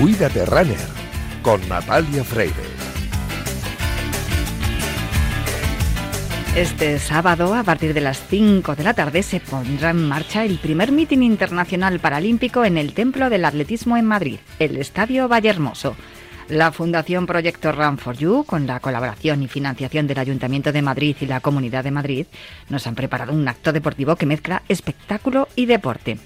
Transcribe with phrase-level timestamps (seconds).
[0.00, 0.76] Cuídate Runner
[1.40, 2.52] con Natalia Freire.
[6.56, 10.58] Este sábado, a partir de las 5 de la tarde, se pondrá en marcha el
[10.58, 15.94] primer mitin internacional paralímpico en el Templo del Atletismo en Madrid, el Estadio Vallehermoso.
[16.48, 21.16] La Fundación Proyecto Run for You, con la colaboración y financiación del Ayuntamiento de Madrid
[21.20, 22.26] y la Comunidad de Madrid,
[22.68, 26.18] nos han preparado un acto deportivo que mezcla espectáculo y deporte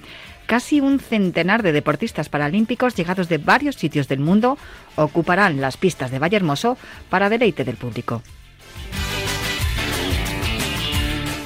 [0.48, 4.56] casi un centenar de deportistas paralímpicos llegados de varios sitios del mundo
[4.96, 6.78] ocuparán las pistas de Vallehermoso
[7.10, 8.22] para deleite del público.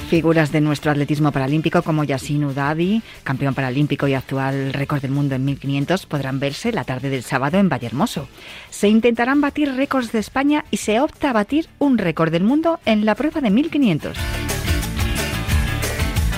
[0.09, 5.35] Figuras de nuestro atletismo paralímpico como Yasin Udadi, campeón paralímpico y actual récord del mundo
[5.35, 8.29] en 1500, podrán verse la tarde del sábado en Vallehermoso.
[8.69, 12.79] Se intentarán batir récords de España y se opta a batir un récord del mundo
[12.85, 14.17] en la prueba de 1500.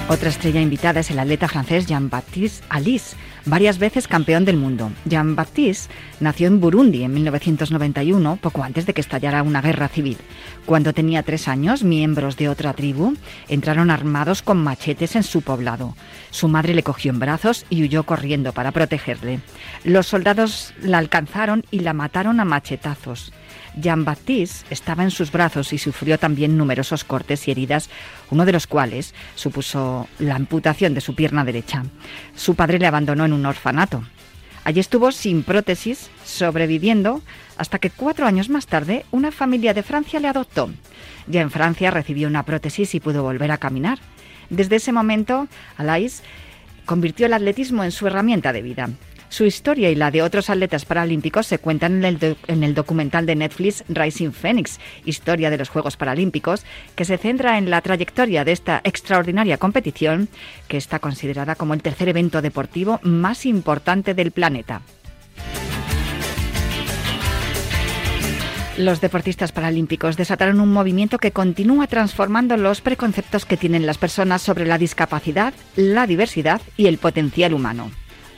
[0.08, 4.92] Otra estrella invitada es el atleta francés Jean-Baptiste Alice, varias veces campeón del mundo.
[5.06, 10.18] Jean-Baptiste nació en Burundi en 1991, poco antes de que estallara una guerra civil.
[10.68, 13.16] Cuando tenía tres años, miembros de otra tribu
[13.48, 15.96] entraron armados con machetes en su poblado.
[16.30, 19.40] Su madre le cogió en brazos y huyó corriendo para protegerle.
[19.84, 23.34] Los soldados la alcanzaron y la mataron a machetazos.
[23.76, 27.90] Jean-Baptiste estaba en sus brazos y sufrió también numerosos cortes y heridas,
[28.32, 31.84] uno de los cuales supuso la amputación de su pierna derecha.
[32.36, 34.04] Su padre le abandonó en un orfanato.
[34.64, 37.22] Allí estuvo sin prótesis, sobreviviendo,
[37.58, 40.72] hasta que cuatro años más tarde una familia de Francia le adoptó.
[41.28, 44.00] Ya en Francia recibió una prótesis y pudo volver a caminar.
[44.50, 46.24] Desde ese momento, Alais
[46.86, 48.90] convirtió el atletismo en su herramienta de vida.
[49.30, 53.84] Su historia y la de otros atletas paralímpicos se cuentan en el, documental de Netflix
[53.90, 56.64] Rising Phoenix, Historia de los Juegos Paralímpicos,
[56.96, 60.30] que se centra en la trayectoria de esta extraordinaria competición,
[60.68, 64.82] que está considerada como el tercer evento deportivo más importante del planeta.
[68.78, 74.42] Los deportistas paralímpicos desataron un movimiento que continúa transformando los preconceptos que tienen las personas
[74.42, 77.90] sobre la discapacidad, la diversidad y el potencial humano.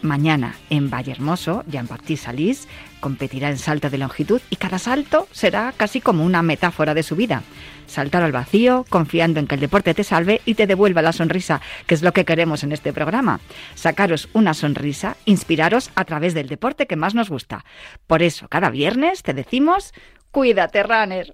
[0.02, 2.68] Mañana en Vallehermoso, Jean-Baptiste Salís
[3.00, 7.16] competirá en salto de longitud y cada salto será casi como una metáfora de su
[7.16, 7.44] vida.
[7.86, 11.62] Saltar al vacío, confiando en que el deporte te salve y te devuelva la sonrisa,
[11.86, 13.40] que es lo que queremos en este programa.
[13.76, 17.64] Sacaros una sonrisa, inspiraros a través del deporte que más nos gusta.
[18.08, 19.94] Por eso, cada viernes te decimos,
[20.32, 21.34] cuídate, runner.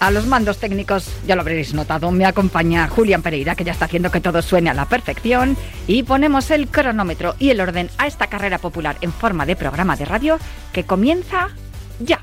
[0.00, 3.84] A los mandos técnicos, ya lo habréis notado, me acompaña Julián Pereira, que ya está
[3.84, 5.58] haciendo que todo suene a la perfección.
[5.86, 9.96] Y ponemos el cronómetro y el orden a esta carrera popular en forma de programa
[9.96, 10.38] de radio
[10.72, 11.50] que comienza
[11.98, 12.22] ya.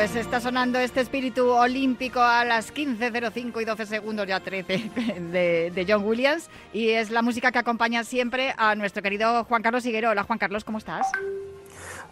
[0.00, 4.90] Pues está sonando este espíritu olímpico a las 15.05 y 12 segundos, ya 13,
[5.30, 6.48] de, de, John Williams.
[6.72, 10.08] Y es la música que acompaña siempre a nuestro querido Juan Carlos Higuero.
[10.08, 11.06] Hola Juan Carlos, ¿cómo estás?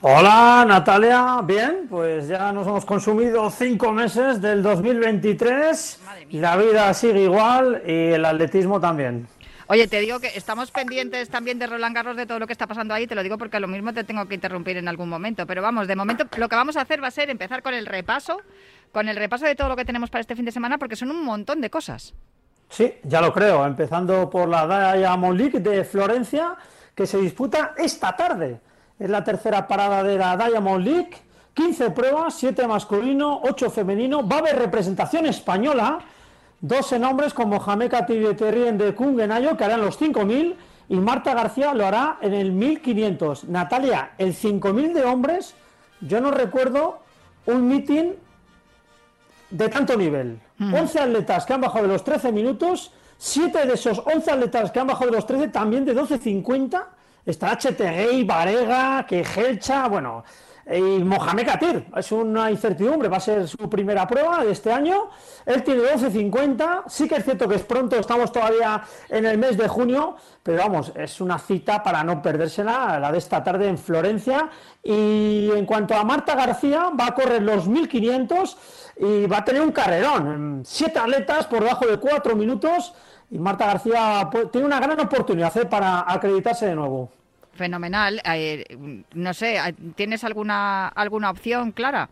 [0.02, 6.93] Hola Natalia, bien, pues ya nos hemos consumido cinco meses del 2023 y la vida
[6.93, 9.26] sigue igual y el atletismo también.
[9.70, 12.67] Oye, te digo que estamos pendientes también de Roland Garros, de todo lo que está
[12.67, 15.11] pasando ahí, te lo digo porque a lo mismo te tengo que interrumpir en algún
[15.11, 17.75] momento, pero vamos, de momento lo que vamos a hacer va a ser empezar con
[17.75, 18.41] el repaso,
[18.93, 21.11] con el repaso de todo lo que tenemos para este fin de semana, porque son
[21.11, 22.15] un montón de cosas.
[22.70, 26.56] Sí, ya lo creo, empezando por la Diamond League de Florencia,
[26.94, 28.61] que se disputa esta tarde.
[28.99, 31.11] Es la tercera parada de la Diamond League,
[31.53, 35.99] 15 pruebas, 7 masculino, 8 femenino, va a haber representación española
[36.60, 37.90] 12 nombres con Mohamed
[38.37, 40.56] Terrien de Kungenayo, que harán los 5.000,
[40.88, 43.44] y Marta García lo hará en el 1.500.
[43.44, 45.55] Natalia, el 5.000 de hombres,
[46.00, 47.00] yo no recuerdo
[47.46, 48.12] un meeting
[49.50, 50.40] de tanto nivel.
[50.60, 54.81] 11 atletas que han bajado de los 13 minutos, 7 de esos 11 atletas que
[54.81, 56.84] han bajado de los 13 también de 12.50.
[57.25, 60.25] Está HTG, Varega, Quejelcha, bueno,
[60.70, 65.09] y Mohamed Katir, es una incertidumbre, va a ser su primera prueba de este año.
[65.47, 69.56] Él tiene 12.50, sí que es cierto que es pronto, estamos todavía en el mes
[69.56, 73.79] de junio, pero vamos, es una cita para no perdérsela, la de esta tarde en
[73.79, 74.50] Florencia.
[74.82, 78.56] Y en cuanto a Marta García, va a correr los 1.500
[79.00, 82.93] y va a tener un carrerón, siete atletas por debajo de cuatro minutos.
[83.31, 85.67] Y Marta García pues, tiene una gran oportunidad ¿eh?
[85.67, 87.18] para acreditarse de nuevo.
[87.58, 88.22] Fenomenal.
[88.25, 88.64] Eh,
[89.14, 89.58] no sé,
[89.96, 92.08] ¿tienes alguna, alguna opción clara?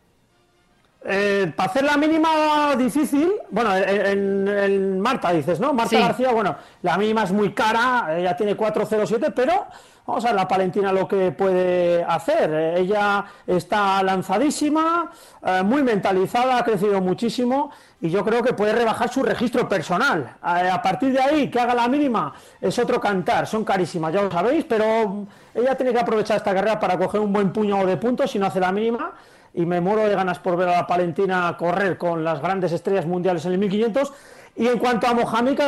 [1.09, 5.73] Eh, para hacer la mínima difícil, bueno, en, Marta dices, ¿no?
[5.73, 9.67] Marta García, bueno, la mínima es muy cara, ella tiene 407, pero
[10.05, 12.53] vamos a ver la Palentina lo que puede hacer.
[12.79, 15.13] Ella está lanzadísima,
[15.45, 17.71] eh, muy mentalizada, ha crecido muchísimo
[18.01, 20.39] y yo creo que puede rebajar su registro personal.
[20.43, 24.31] A, partir de ahí, que haga la mínima, es otro cantar, son carísimas, ya lo
[24.33, 25.25] sabéis, pero
[25.55, 28.47] ella tiene que aprovechar esta carrera para coger un buen puño de puntos si no
[28.47, 29.13] hace la mínima.
[29.57, 33.07] Y me muero de ganas por ver a la Palentina correr con las grandes estrellas
[33.07, 34.13] mundiales en el 1500
[34.59, 35.59] y en cuanto a Mohamed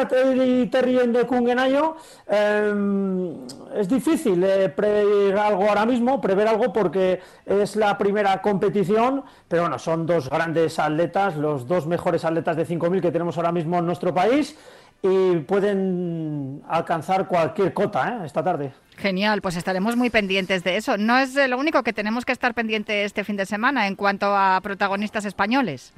[0.43, 1.97] y Terry de Kungenayo,
[2.27, 3.35] em,
[3.75, 9.63] es difícil eh, prever algo ahora mismo, prever algo porque es la primera competición, pero
[9.63, 13.79] bueno, son dos grandes atletas, los dos mejores atletas de 5.000 que tenemos ahora mismo
[13.79, 14.57] en nuestro país
[15.03, 18.27] y pueden alcanzar cualquier cota ¿eh?
[18.27, 18.73] esta tarde.
[18.99, 20.97] Genial, pues estaremos muy pendientes de eso.
[20.97, 24.37] No es lo único que tenemos que estar pendiente este fin de semana en cuanto
[24.37, 25.93] a protagonistas españoles.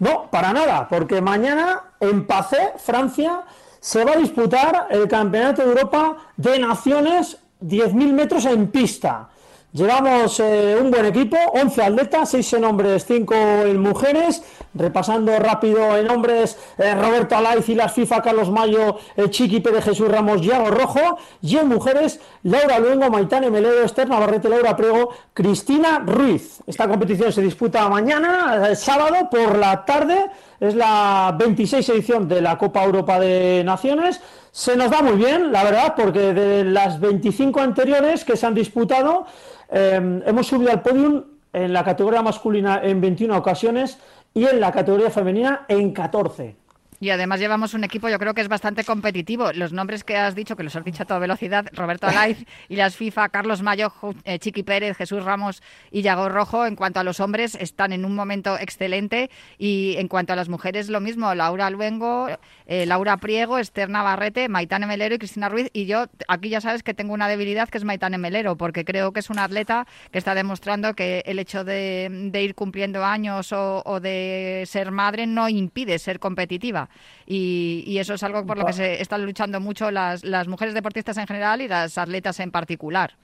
[0.00, 3.42] No, para nada, porque mañana en Pacé, Francia,
[3.78, 9.28] se va a disputar el Campeonato de Europa de Naciones 10.000 metros en pista.
[9.74, 14.44] Llevamos eh, un buen equipo, 11 atletas, 6 en hombres, 5 en mujeres.
[14.72, 19.84] Repasando rápido en hombres, eh, Roberto Alaiz y las FIFA, Carlos Mayo, eh, Chiqui Pérez,
[19.84, 21.18] Jesús Ramos, Yago Rojo.
[21.42, 26.60] Y en mujeres, Laura Luengo, Maitane Melero, Esther Navarrete, Laura Priego, Cristina Ruiz.
[26.68, 30.26] Esta competición se disputa mañana, sábado, por la tarde.
[30.60, 34.20] Es la 26 edición de la Copa Europa de Naciones.
[34.52, 38.54] Se nos da muy bien, la verdad, porque de las 25 anteriores que se han
[38.54, 39.26] disputado,
[39.68, 43.98] Em, hemos subido al podium en la categoría masculina en 21 ocasiones
[44.34, 46.56] y en la categoría femenina en 14.
[47.04, 49.52] Y además llevamos un equipo, yo creo que es bastante competitivo.
[49.52, 52.76] Los nombres que has dicho, que los has dicho a toda velocidad, Roberto Alaiz y
[52.76, 53.92] las FIFA, Carlos Mayo,
[54.24, 58.06] eh, Chiqui Pérez, Jesús Ramos y Yago Rojo, en cuanto a los hombres, están en
[58.06, 59.28] un momento excelente.
[59.58, 62.28] Y en cuanto a las mujeres, lo mismo, Laura Luengo,
[62.64, 65.68] eh, Laura Priego, Esther Navarrete, Maitane Melero y Cristina Ruiz.
[65.74, 69.12] Y yo aquí ya sabes que tengo una debilidad que es Maitane Melero, porque creo
[69.12, 74.00] que es una atleta que está demostrando que el hecho de, ir cumpliendo años o
[74.00, 76.88] de ser madre no impide ser competitiva
[77.26, 81.16] y, eso es algo por lo que se están luchando mucho las, las mujeres deportistas
[81.16, 83.14] en general y las atletas en particular.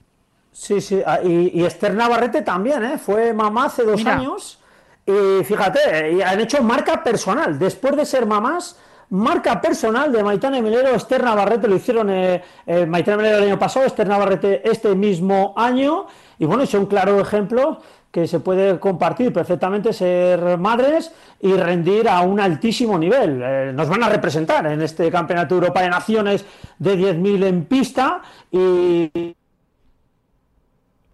[0.51, 2.97] Sí, sí, ah, y, Esther Navarrete también, ¿eh?
[2.97, 4.59] fue mamá hace dos años
[5.05, 8.77] y fíjate, y han hecho marca personal, después de ser mamás,
[9.09, 13.59] marca personal de Maitane Melero, Esther Navarrete, lo hicieron eh, eh, Maitane Melero el año
[13.59, 17.81] pasado, Esther Navarrete este mismo año, y bueno, es un claro ejemplo
[18.11, 23.41] que se puede compartir perfectamente ser madres y rendir a un altísimo nivel.
[23.41, 26.45] Eh, nos van a representar en este Campeonato Europa de Naciones
[26.77, 29.35] de 10.000 en pista y...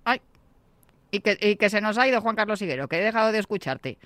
[0.05, 0.21] Ay,
[1.11, 1.19] y
[1.55, 3.97] que, se nos ha ido Juan Carlos Higuero, que he dejado de escucharte.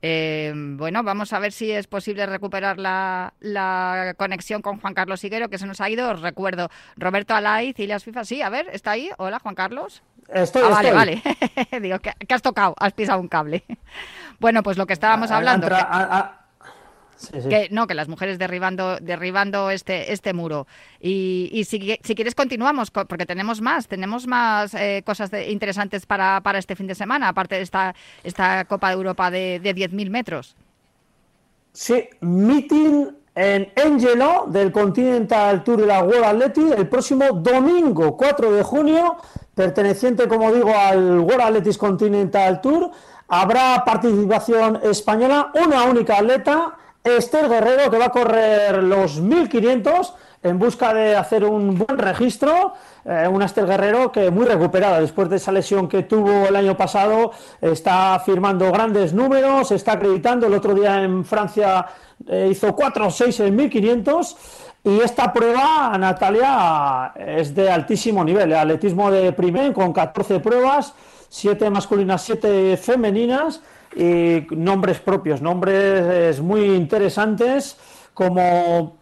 [0.00, 5.24] Eh, bueno, vamos a ver si es posible recuperar la, la, conexión con Juan Carlos
[5.24, 6.10] Higuero, que se nos ha ido.
[6.10, 8.24] Os recuerdo, Roberto Alaiz, las FIFA.
[8.24, 9.10] Sí, a ver, ¿está ahí?
[9.18, 10.02] Hola, Juan Carlos.
[10.28, 11.22] Estoy, ah, vale, vale.
[11.80, 13.64] Digo, que, has tocado, has pisado un cable.
[14.40, 15.66] Bueno, pues lo que estábamos hablando.
[15.68, 15.74] Que,
[17.70, 20.66] no, que las mujeres derribando, derribando este, este muro.
[21.00, 26.76] Y, si, quieres continuamos, porque tenemos más, tenemos más eh, cosas interesantes para, para este
[26.76, 27.94] fin de semana, aparte de esta,
[28.24, 30.56] esta Copa de Europa de, de 10.000 metros.
[31.72, 33.06] Sí, meeting
[33.38, 39.16] en Angelo del Continental Tour de la World Athletics el próximo domingo 4 de junio,
[39.54, 42.90] perteneciente, como digo, al World Athletics Continental Tour.
[43.28, 50.58] Habrá participación española, una única atleta Esther Guerrero, que va a correr los 1500 en
[50.58, 52.74] busca de hacer un buen registro.
[53.04, 56.76] Eh, una Esther Guerrero que muy recuperada después de esa lesión que tuvo el año
[56.76, 60.46] pasado, está firmando grandes números, está acreditando.
[60.46, 61.86] El otro día en Francia
[62.26, 64.36] eh, hizo 4 o 6 en 1500.
[64.84, 68.52] Y esta prueba, Natalia, es de altísimo nivel.
[68.52, 70.94] El atletismo de primer con 14 pruebas,
[71.28, 73.60] 7 masculinas, 7 femeninas
[73.94, 77.76] y nombres propios, nombres muy interesantes
[78.14, 78.96] como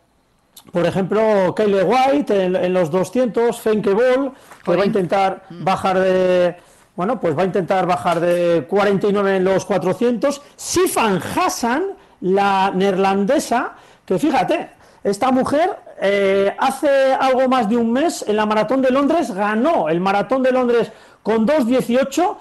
[0.72, 4.32] por ejemplo Kyle White en, los 200, Fenke Ball,
[4.64, 5.64] que va a intentar mm.
[5.64, 6.56] bajar de
[6.96, 10.40] bueno, pues va a intentar bajar de 49 en los 400.
[10.56, 11.84] Sifan Hassan,
[12.22, 13.74] la neerlandesa,
[14.06, 14.70] que fíjate,
[15.04, 19.88] esta mujer eh, hace algo más de un mes en la maratón de Londres ganó
[19.88, 20.90] el maratón de Londres
[21.22, 22.36] con 2.18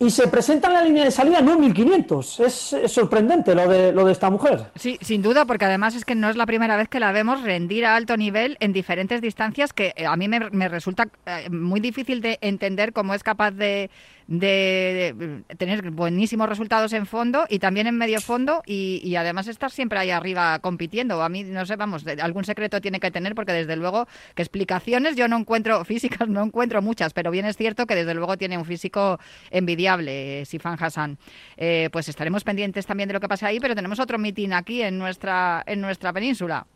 [0.00, 2.40] y se presenta en la línea de salida no en 1500.
[2.40, 4.70] Es, sorprendente lo de, lo de esta mujer.
[4.74, 7.42] Sí, sin duda, porque además es que no es la primera vez que la vemos
[7.42, 11.50] rendir a alto nivel en diferentes distancias que eh, a mí me, me resulta eh,
[11.50, 13.90] muy difícil de entender cómo es capaz de
[14.30, 19.98] de, tener buenísimos resultados en fondo y también en medio fondo y, además estar siempre
[19.98, 21.20] ahí arriba compitiendo.
[21.22, 25.16] A mí, no sé, vamos, algún secreto tiene que tener porque desde luego que explicaciones
[25.16, 28.56] yo no encuentro, físicas no encuentro muchas, pero bien es cierto que desde luego tiene
[28.56, 29.18] un físico
[29.50, 31.18] envidiable, Sifan Hassan.
[31.56, 34.80] Eh, pues estaremos pendientes también de lo que pasa ahí, pero tenemos otro mitin aquí
[34.80, 36.66] en nuestra, en nuestra península.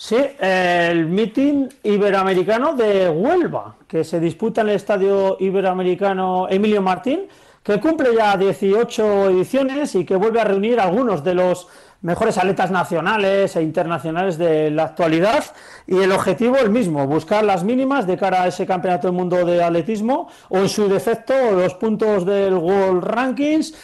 [0.00, 7.22] Sí, el meeting iberoamericano de Huelva, que se disputa en el Estadio Iberoamericano Emilio Martín,
[7.64, 11.66] que cumple ya 18 ediciones y que vuelve a reunir a algunos de los
[12.02, 15.44] mejores atletas nacionales e internacionales de la actualidad.
[15.88, 19.44] Y el objetivo el mismo, buscar las mínimas de cara a ese campeonato del mundo
[19.44, 23.74] de atletismo o en su defecto los puntos del World Rankings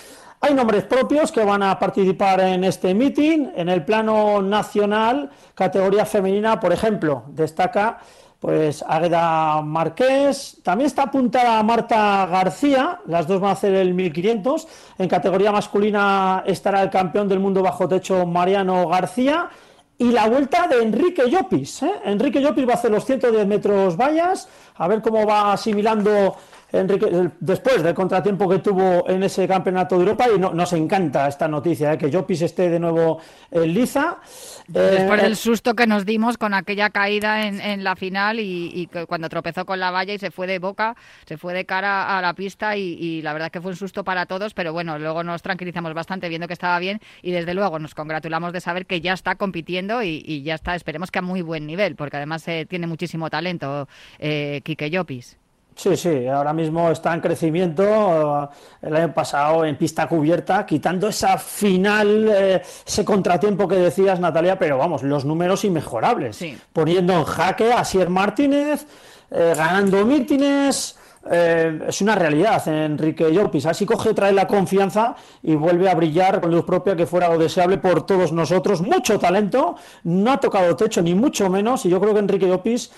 [0.44, 3.48] hay nombres propios que van a participar en este meeting.
[3.56, 7.98] En el plano nacional, categoría femenina, por ejemplo, destaca
[8.40, 14.68] pues Águeda Marqués, también está apuntada Marta García, las dos van a hacer el 1500.
[14.98, 19.48] En categoría masculina estará el campeón del mundo bajo techo Mariano García.
[19.96, 21.84] Y la vuelta de Enrique Llopis.
[21.84, 21.92] ¿eh?
[22.04, 26.36] Enrique Llopis va a hacer los 110 metros vallas, a ver cómo va asimilando
[26.74, 31.46] Enrique, después del contratiempo que tuvo en ese campeonato de Europa, y nos encanta esta
[31.46, 31.98] noticia, ¿eh?
[31.98, 34.18] que Jopis esté de nuevo en liza.
[34.66, 39.28] Después del eh, susto que nos dimos con aquella caída en, la final y, cuando
[39.28, 42.34] tropezó con la valla y se fue de boca, se fue de cara a la
[42.34, 45.94] pista y, la verdad que fue un susto para todos, pero bueno, luego nos tranquilizamos
[45.94, 49.36] bastante viendo que estaba bien y desde luego nos congratulamos de saber que ya está
[49.36, 53.30] compitiendo y, ya está, esperemos que a muy buen nivel, porque además eh, tiene muchísimo
[53.30, 53.88] talento
[54.18, 55.38] eh, Quique Llopis.
[55.76, 57.82] Sí, sí, ahora mismo está en crecimiento.
[57.82, 58.48] Eh,
[58.82, 64.58] el año pasado en pista cubierta, quitando esa final, eh, ese contratiempo que decías, Natalia,
[64.58, 66.44] pero vamos, los números inmejorables.
[66.72, 68.86] Poniendo en jaque a Sier Martínez,
[69.30, 70.96] eh, ganando mítines.
[71.26, 73.64] es una realidad, Enrique Llopis.
[73.64, 77.30] Así coge otra vez la confianza y vuelve a brillar con luz propia, que fuera
[77.30, 78.82] lo deseable por todos nosotros.
[78.82, 81.86] Mucho talento, no ha tocado techo, ni mucho menos.
[81.86, 82.92] Y yo creo que Enrique Llopis,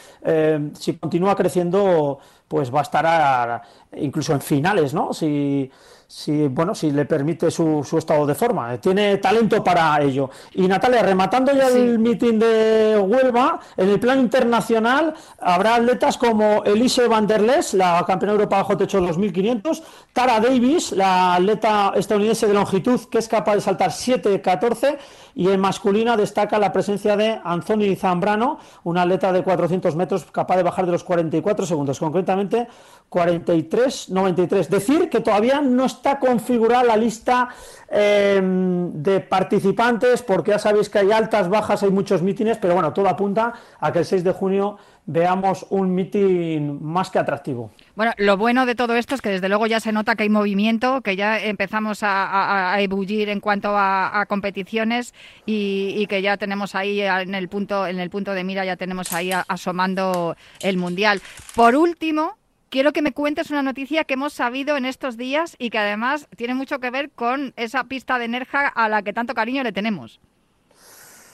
[0.75, 2.19] si continúa creciendo,
[2.49, 3.63] pues va a estar
[3.97, 5.13] incluso en finales, ¿no?
[5.13, 5.71] Si,
[6.07, 8.77] si, bueno, si le permite su, su, estado de forma.
[8.79, 10.31] Tiene talento para ello.
[10.55, 16.63] Y Natalia, rematando ya el meeting de Huelva, en el plan internacional habrá atletas como
[16.65, 19.83] Elise van der Les, la campeona de Europa bajo techo 2500,
[20.13, 24.99] Tara Davis, la atleta estadounidense de longitud que es capaz de saltar 7-14,
[25.35, 30.57] y en masculina destaca la presencia de Anthony Zambrano, un atleta de 400 metros capaz
[30.57, 32.69] de bajar de los 44 segundos, concretamente
[33.11, 34.69] 43-93.
[34.69, 37.49] Decir que todavía no está configurada la lista
[37.89, 42.93] em, de participantes, porque ya sabéis que hay altas, bajas, hay muchos mítines, pero bueno,
[42.93, 47.71] todo apunta a que el 6 de junio veamos un mitin más que atractivo.
[47.95, 50.29] Bueno, lo bueno de todo esto es que desde luego ya se nota que hay
[50.29, 55.15] movimiento, que ya empezamos a, ebullir en cuanto a, competiciones
[55.47, 59.13] y, que ya tenemos ahí en el punto en el punto de mira ya tenemos
[59.13, 61.23] ahí asomando el mundial.
[61.55, 62.37] Por último,
[62.71, 66.29] quiero que me cuentes una noticia que hemos sabido en estos días y que además
[66.37, 69.73] tiene mucho que ver con esa pista de Nerja a la que tanto cariño le
[69.73, 70.21] tenemos.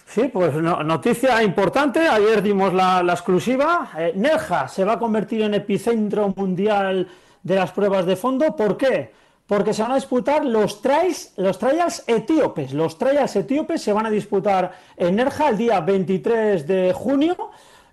[0.07, 2.01] Sí, pues noticia importante.
[2.01, 3.91] Ayer dimos la, exclusiva.
[3.97, 7.09] Eh, Nerja se va a convertir en epicentro mundial
[7.43, 8.55] de las pruebas de fondo.
[8.55, 9.11] ¿Por qué?
[9.47, 12.75] Porque se van a disputar los trials, los trials etíopes.
[12.75, 17.35] Los trials etíopes se van a disputar en Nerja el día 23 de junio.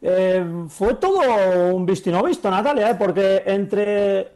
[0.02, 2.96] Eh, fue todo un visto y no visto, Natalia, ¿eh?
[2.96, 4.32] porque entre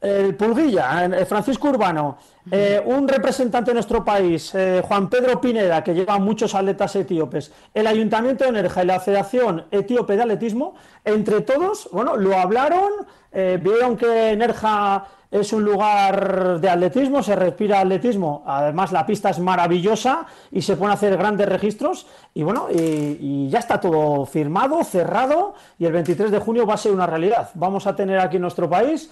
[0.00, 2.18] el Pulguilla, el Francisco Urbano,
[2.50, 7.86] eh, un representante de nuestro país, Juan Pedro Pineda, que lleva muchos atletas etíopes, el
[7.86, 10.74] Ayuntamiento de Nerja y la Federación Etíope de Atletismo,
[11.06, 12.90] entre todos, bueno, lo hablaron,
[13.32, 19.38] vieron que Nerja es un lugar de atletismo, se respira atletismo, además la pista es
[19.40, 22.06] maravillosa y se pueden hacer grandes registros.
[22.34, 26.78] Y bueno, y, ya está todo firmado, cerrado y el 23 de junio va a
[26.78, 27.50] ser una realidad.
[27.54, 29.10] Vamos a tener aquí en nuestro país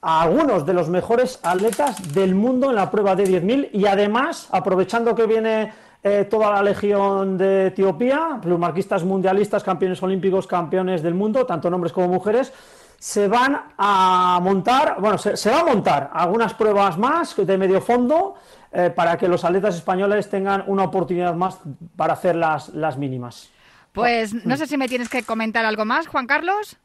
[0.00, 4.48] a algunos de los mejores atletas del mundo en la prueba de 10.000 y además,
[4.52, 11.14] aprovechando que viene eh, toda la legión de Etiopía, plumarquistas mundialistas, campeones olímpicos, campeones del
[11.14, 12.52] mundo, tanto hombres como mujeres,
[12.98, 18.34] se van a montar, bueno, se, va a montar algunas pruebas más de medio fondo
[18.72, 21.58] eh, para que los atletas españoles tengan una oportunidad más
[21.96, 23.50] para hacer las, las mínimas.
[23.92, 26.76] Pues no sé si me tienes que comentar algo más, Juan Carlos.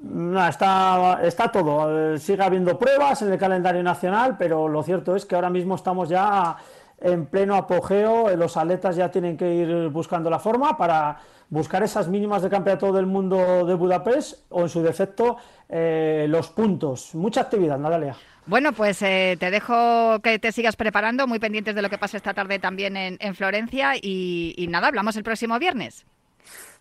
[0.00, 2.14] No, está, está todo.
[2.14, 5.74] Eh, sigue habiendo pruebas en el calendario nacional, pero lo cierto es que ahora mismo
[5.74, 6.56] estamos ya
[7.00, 8.34] en pleno apogeo.
[8.36, 12.92] Los atletas ya tienen que ir buscando la forma para buscar esas mínimas de campeonato
[12.92, 15.36] del mundo de Budapest o en su defecto
[15.68, 17.14] eh, los puntos.
[17.14, 18.16] Mucha actividad, Natalia.
[18.46, 22.16] Bueno, pues eh, te dejo que te sigas preparando, muy pendientes de lo que pase
[22.16, 26.06] esta tarde también en, Florencia y, y nada, hablamos el próximo viernes.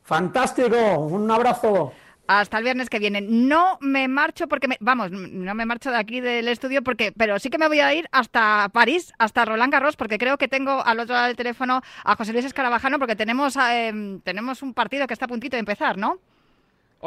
[0.03, 1.91] Fantástico, un abrazo.
[2.27, 3.21] Hasta el viernes que viene.
[3.21, 7.37] No me marcho porque, me, vamos, no me marcho de aquí del estudio porque, pero
[7.39, 10.83] sí que me voy a ir hasta París, hasta Roland Garros, porque creo que tengo
[10.85, 15.05] al otro lado del teléfono a José Luis Escarabajano porque tenemos, eh, tenemos un partido
[15.07, 16.19] que está a puntito de empezar, ¿no?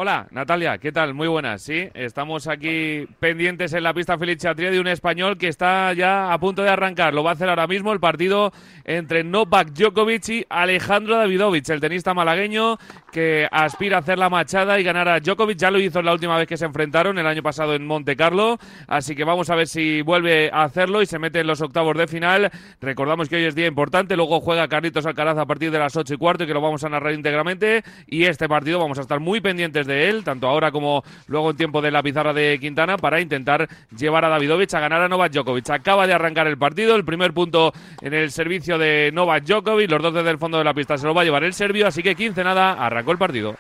[0.01, 1.13] Hola, Natalia, ¿qué tal?
[1.13, 1.89] Muy buenas, sí.
[1.93, 6.39] Estamos aquí pendientes en la pista Félix Chatria de un español que está ya a
[6.39, 7.13] punto de arrancar.
[7.13, 8.53] Lo va a hacer ahora mismo el partido
[8.85, 12.79] entre Novak Djokovic y Alejandro Davidovich, el tenista malagueño
[13.11, 15.59] que aspira a hacer la machada y ganar a Djokovic.
[15.59, 18.57] Ya lo hizo la última vez que se enfrentaron, el año pasado en Monte Carlo.
[18.87, 21.97] Así que vamos a ver si vuelve a hacerlo y se mete en los octavos
[21.97, 22.53] de final.
[22.81, 24.15] Recordamos que hoy es día importante.
[24.15, 26.85] Luego juega Carlitos Alcaraz a partir de las ocho y cuarto y que lo vamos
[26.85, 27.83] a narrar íntegramente.
[28.07, 31.57] Y este partido vamos a estar muy pendientes de él, tanto ahora como luego en
[31.57, 35.33] tiempo de la pizarra de Quintana, para intentar llevar a Davidovich a ganar a Novak
[35.33, 35.69] Djokovic.
[35.71, 40.03] Acaba de arrancar el partido, el primer punto en el servicio de Novak Djokovic, los
[40.03, 42.03] dos desde el fondo de la pista se lo va a llevar el serbio, así
[42.03, 43.57] que 15 nada, arrancó el partido.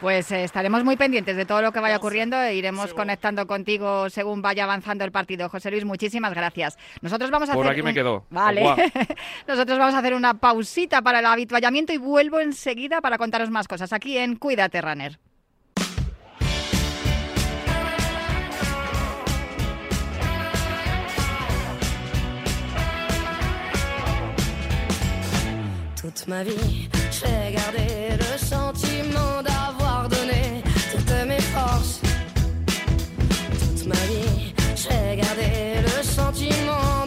[0.00, 4.08] Pues eh, estaremos muy pendientes de todo lo que vaya ocurriendo e iremos conectando contigo
[4.10, 5.48] según vaya avanzando el partido.
[5.48, 6.78] José Luis, muchísimas gracias.
[7.02, 8.24] Nosotros vamos a Por hacer aquí me quedo.
[8.30, 8.62] Vale.
[9.48, 13.66] Nosotros vamos a hacer una pausita para el habituallamiento y vuelvo enseguida para contaros más
[13.66, 15.18] cosas aquí en Cuídate Runner.
[26.14, 32.00] Toute ma vie, j'ai gardé le sentiment d'avoir donné toutes mes forces.
[33.60, 36.97] Toute ma vie, j'ai gardé le sentiment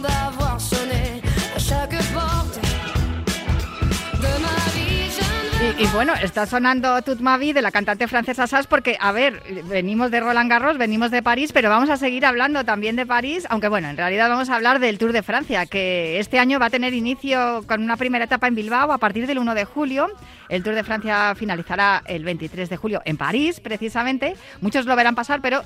[5.82, 9.42] Y, bueno, está sonando Toute ma vie de la cantante francesa Sass porque, a ver,
[9.64, 13.48] venimos de Roland Garros, venimos de París, pero vamos a seguir hablando también de París,
[13.50, 16.66] aunque bueno, en realidad vamos a hablar del Tour de Francia, que este año va
[16.66, 20.08] a tener inicio con una primera etapa en Bilbao a partir del 1 de julio.
[20.48, 24.36] El Tour de Francia finalizará el 23 de julio en París, precisamente.
[24.60, 25.62] Muchos lo verán pasar, pero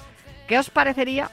[0.48, 1.30] ¿qué os parecería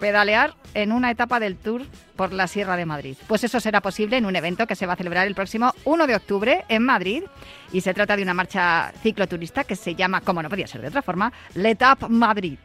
[0.00, 1.82] pedalear en una etapa del Tour
[2.16, 3.16] por la Sierra de Madrid.
[3.28, 6.06] Pues eso será posible en un evento que se va a celebrar el próximo 1
[6.06, 7.22] de octubre en Madrid
[7.72, 10.88] y se trata de una marcha cicloturista que se llama, como no podía ser de
[10.88, 12.58] otra forma, Let Up Madrid.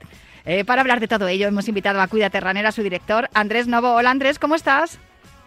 [0.46, 3.94] Eh, para hablar de todo ello hemos invitado a Cuida Terranera, su director, Andrés Novo.
[3.94, 5.00] Hola Andrés, ¿cómo estás?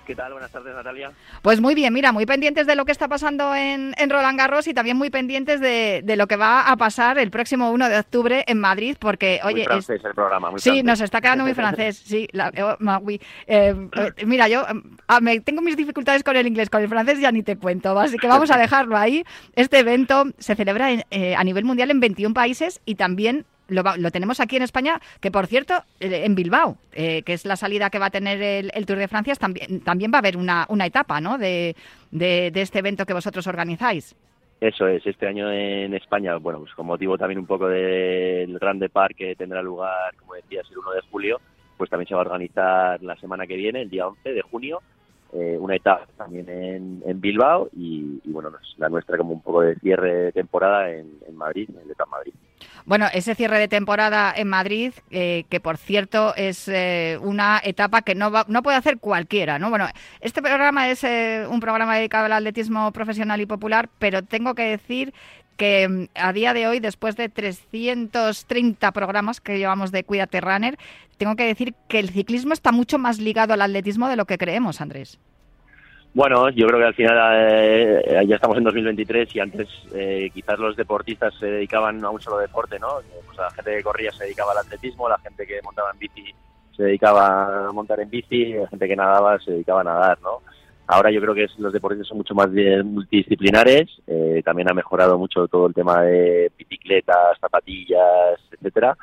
[0.09, 0.33] ¿Qué tal?
[0.33, 1.13] Buenas tardes, Natalia.
[1.43, 4.73] Pues muy bien, mira, muy pendientes de lo que está pasando en, Roland Garros y
[4.73, 8.59] también muy pendientes de, lo que va a pasar el próximo 1 de octubre en
[8.59, 9.57] Madrid, porque, oye...
[9.57, 12.27] Muy francés el programa, muy Sí, nos está quedando muy francés, sí.
[12.35, 14.65] Oh, eh, eh, mira, yo
[15.09, 17.99] ah, me, tengo mis dificultades con el inglés, con el francés ya ni te cuento,
[17.99, 19.25] así que vamos a dejarlo ahí.
[19.57, 24.41] Este evento se celebra eh, a nivel mundial en 21 países y también lo, tenemos
[24.41, 27.99] aquí en España, que por cierto, eh, en Bilbao, eh, que es la salida que
[27.99, 31.21] va a tener el, Tour de Francia, también, también va a haber una, una etapa
[31.21, 31.39] ¿no?
[31.39, 31.77] de,
[32.11, 34.17] de, este evento que vosotros organizáis.
[34.61, 38.89] Eso es, este año en España, bueno, pues con motivo también un poco del Grande
[38.89, 41.41] Park que tendrá lugar, como decías, el 1 de julio,
[41.77, 44.83] pues también se va a organizar la semana que viene, el día 11 de junio,
[45.33, 50.15] eh, una etapa también en, Bilbao y, bueno, la nuestra como un poco de cierre
[50.15, 52.33] de temporada en, Madrid, en el Etapa Madrid.
[52.87, 58.01] Bueno, ese cierre de temporada en Madrid, eh, que por cierto es eh, una etapa
[58.01, 59.69] que no, no puede hacer cualquiera, ¿no?
[59.69, 59.87] Bueno,
[60.21, 61.05] este programa es
[61.49, 65.13] un programa dedicado al atletismo profesional y popular, pero tengo que decir
[65.59, 70.79] que mm, a día de hoy, después de 330 programas que llevamos de Cuídate Runner,
[71.19, 74.39] tengo que decir que el ciclismo está mucho más ligado al atletismo de lo que
[74.39, 75.19] creemos, Andrés.
[76.15, 80.59] Bueno, yo creo que al final eh, ya estamos en 2023 y antes eh, quizás
[80.59, 83.01] los deportistas se dedicaban a un solo deporte, ¿no?
[83.27, 86.35] Pues la gente que corría se dedicaba al atletismo, la gente que montaba en bici
[86.77, 90.41] se dedicaba a montar en bici, la gente que nadaba se dedicaba a nadar, ¿no?
[90.87, 95.47] Ahora yo creo que los deportes son mucho más multidisciplinares, eh, también ha mejorado mucho
[95.47, 98.97] todo el tema de bicicletas, zapatillas, etcétera.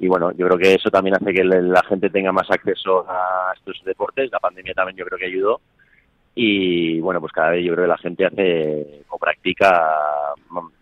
[0.00, 3.52] Y bueno, yo creo que eso también hace que la gente tenga más acceso a
[3.54, 4.32] estos deportes.
[4.32, 5.60] La pandemia también yo creo que ayudó.
[6.34, 9.86] Y bueno, pues cada vez yo creo que la gente hace o practica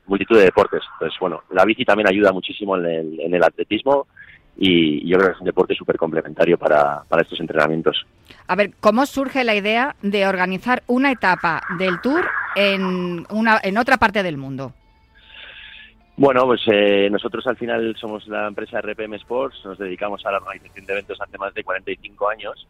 [0.07, 0.83] multitud de deportes.
[0.95, 4.07] Entonces, bueno, la bici también ayuda muchísimo en el, en el atletismo
[4.57, 8.07] y yo creo que es un deporte súper complementario para, para estos entrenamientos.
[8.47, 13.79] A ver, ¿cómo surge la idea de organizar una etapa del Tour en, una, en
[13.79, 14.73] otra parte del mundo?
[16.19, 20.39] Bueno, pues eh, nosotros al final somos la empresa RPM Sports, nos dedicamos a la
[20.39, 22.67] organización de eventos hace más de 45 años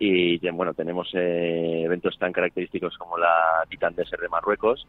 [0.00, 4.84] y bueno, tenemos eh, eventos tan característicos como la Titan Desert de Marruecos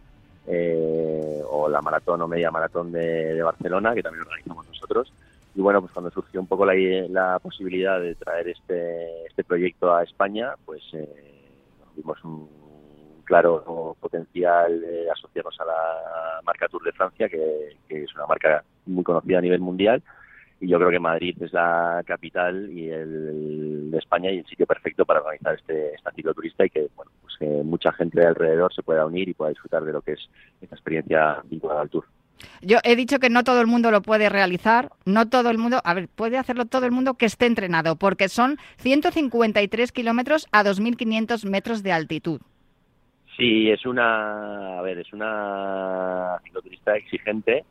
[0.48, 5.13] eh, o la maratón o media maratón de, Barcelona, que también organizamos nosotros.
[5.54, 6.74] Y bueno, pues cuando surgió un poco la,
[7.10, 11.52] la posibilidad de traer este, este proyecto a España, pues eh,
[11.95, 12.59] vimos un
[13.30, 19.04] claro potencial de asociarnos a la marca Tour de Francia, que, es una marca muy
[19.04, 20.02] conocida a nivel mundial.
[20.60, 24.65] Y yo creo que Madrid es la capital y el, de España y el sitio
[24.65, 28.74] perfecto para organizar este, este cicloturista y que, bueno, pues que mucha gente de alrededor
[28.74, 32.06] se pueda unir y pueda disfrutar de lo que es esta experiencia vinculada al Tour.
[32.62, 35.82] Yo he dicho que no todo el mundo lo puede realizar, no todo el mundo,
[35.84, 40.63] a ver, puede hacerlo todo el mundo que esté entrenado, porque son 153 kilómetros a
[40.63, 42.42] 2.500 metros de altitud.
[43.39, 47.63] Sí, es una, a ver, es una cicloturista exigente,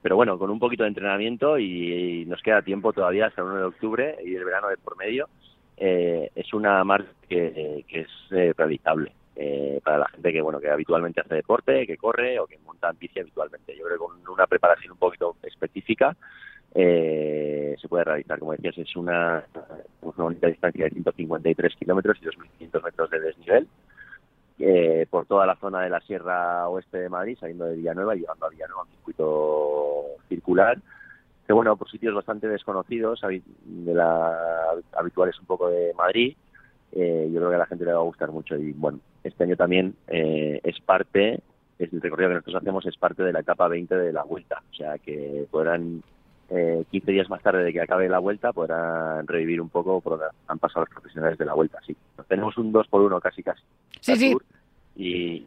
[0.00, 3.56] pero bueno, con un poquito de entrenamiento y, nos queda tiempo todavía hasta el 1
[3.56, 5.28] de octubre y el verano de por medio.
[5.76, 9.12] Eh, es una marca que, es eh, realizable.
[9.34, 12.90] Eh, para la gente que bueno que habitualmente hace deporte, que corre o que monta
[12.90, 13.76] en bici habitualmente.
[13.76, 16.16] Yo creo que con una preparación un poquito específica
[16.72, 18.38] eh, se puede realizar.
[18.38, 19.42] Como decías, es una,
[20.02, 23.66] una bonita distancia de 153 kilómetros y 2.500 metros de desnivel
[24.60, 28.20] eh, por toda la zona de la Sierra Oeste de Madrid, saliendo de Villanueva y
[28.20, 30.78] llegando a Villanueva, un circuito circular
[31.50, 34.38] que bueno, por sitios bastante desconocidos, de la
[34.92, 36.36] habituales un poco de Madrid,
[36.92, 38.54] eh, yo creo que a la gente le va a gustar mucho.
[38.54, 41.40] Y bueno, este año también eh, es parte,
[41.76, 44.62] es el recorrido que nosotros hacemos es parte de la etapa 20 de la vuelta.
[44.70, 46.04] O sea que podrán,
[46.50, 50.20] eh, 15 días más tarde de que acabe la vuelta, podrán revivir un poco por
[50.46, 51.78] han pasado los profesionales de la vuelta.
[51.86, 51.96] Sí,
[52.28, 53.62] tenemos un 2 por 1 casi casi.
[54.00, 54.36] Sí, sí
[55.00, 55.46] y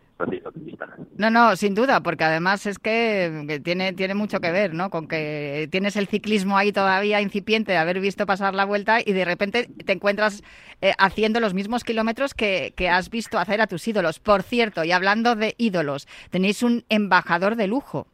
[1.18, 4.90] no, no, sin duda, porque además es que, tiene, tiene mucho que ver, ¿no?
[4.90, 9.12] Con que tienes el ciclismo ahí todavía incipiente de haber visto pasar la vuelta y
[9.12, 10.42] de repente te encuentras
[10.82, 14.20] eh, haciendo los mismos kilómetros que, que has visto hacer a tus ídolos.
[14.20, 18.08] Por cierto, y hablando de ídolos, tenéis un embajador de lujo.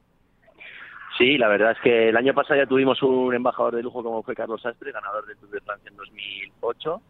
[1.19, 4.23] Sí, la verdad es que el año pasado ya tuvimos un embajador de lujo como
[4.23, 7.01] fue Carlos Sastre, ganador del Tour de Francia en 2008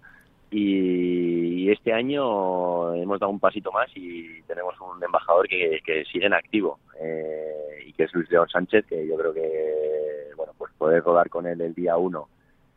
[0.50, 6.34] y este año hemos dado un pasito más y tenemos un embajador que, sigue en
[6.34, 11.04] activo eh, y que es Luis León Sánchez que yo creo que bueno pues poder
[11.04, 12.30] rodar con él el día uno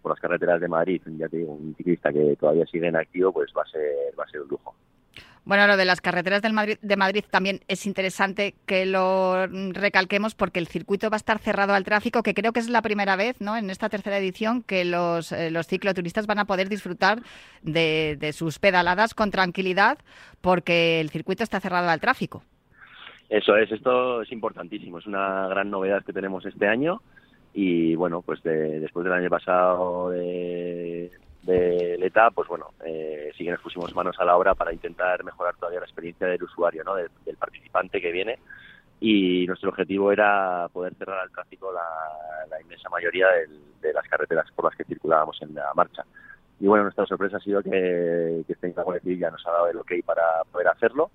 [0.03, 3.33] por las carreteras de Madrid ya te digo un ciclista que todavía sigue en activo
[3.33, 3.91] pues va a ser
[4.21, 4.75] va a ser un lujo
[5.45, 10.35] bueno, lo de las carreteras del Madrid, de Madrid también es interesante que lo recalquemos
[10.35, 13.17] porque el circuito va a estar cerrado al tráfico, que creo que es la primera
[13.17, 13.57] vez ¿no?
[13.57, 17.23] en esta tercera edición que los, eh, los cicloturistas van a poder disfrutar
[17.63, 19.99] de, de sus pedaladas con tranquilidad
[20.41, 22.45] porque el circuito está cerrado al tráfico.
[23.29, 27.01] Eso es, esto es importantísimo, es una gran novedad que tenemos este año
[27.55, 31.11] y bueno, pues después del año pasado de,
[31.43, 35.25] de Leta, pues bueno, eh, sí que nos pusimos manos a la obra para intentar
[35.25, 36.95] mejorar todavía la experiencia del usuario, ¿no?
[36.95, 38.39] del, participante que viene.
[39.01, 43.27] Y nuestro objetivo era poder cerrar al tráfico la, inmensa mayoría
[43.81, 46.05] de las carreteras por las que circulábamos en la marcha.
[46.63, 48.73] Y bueno, nuestra sorpresa ha sido que, que este
[49.19, 51.11] ya nos ha dado el ok para poder hacerlo.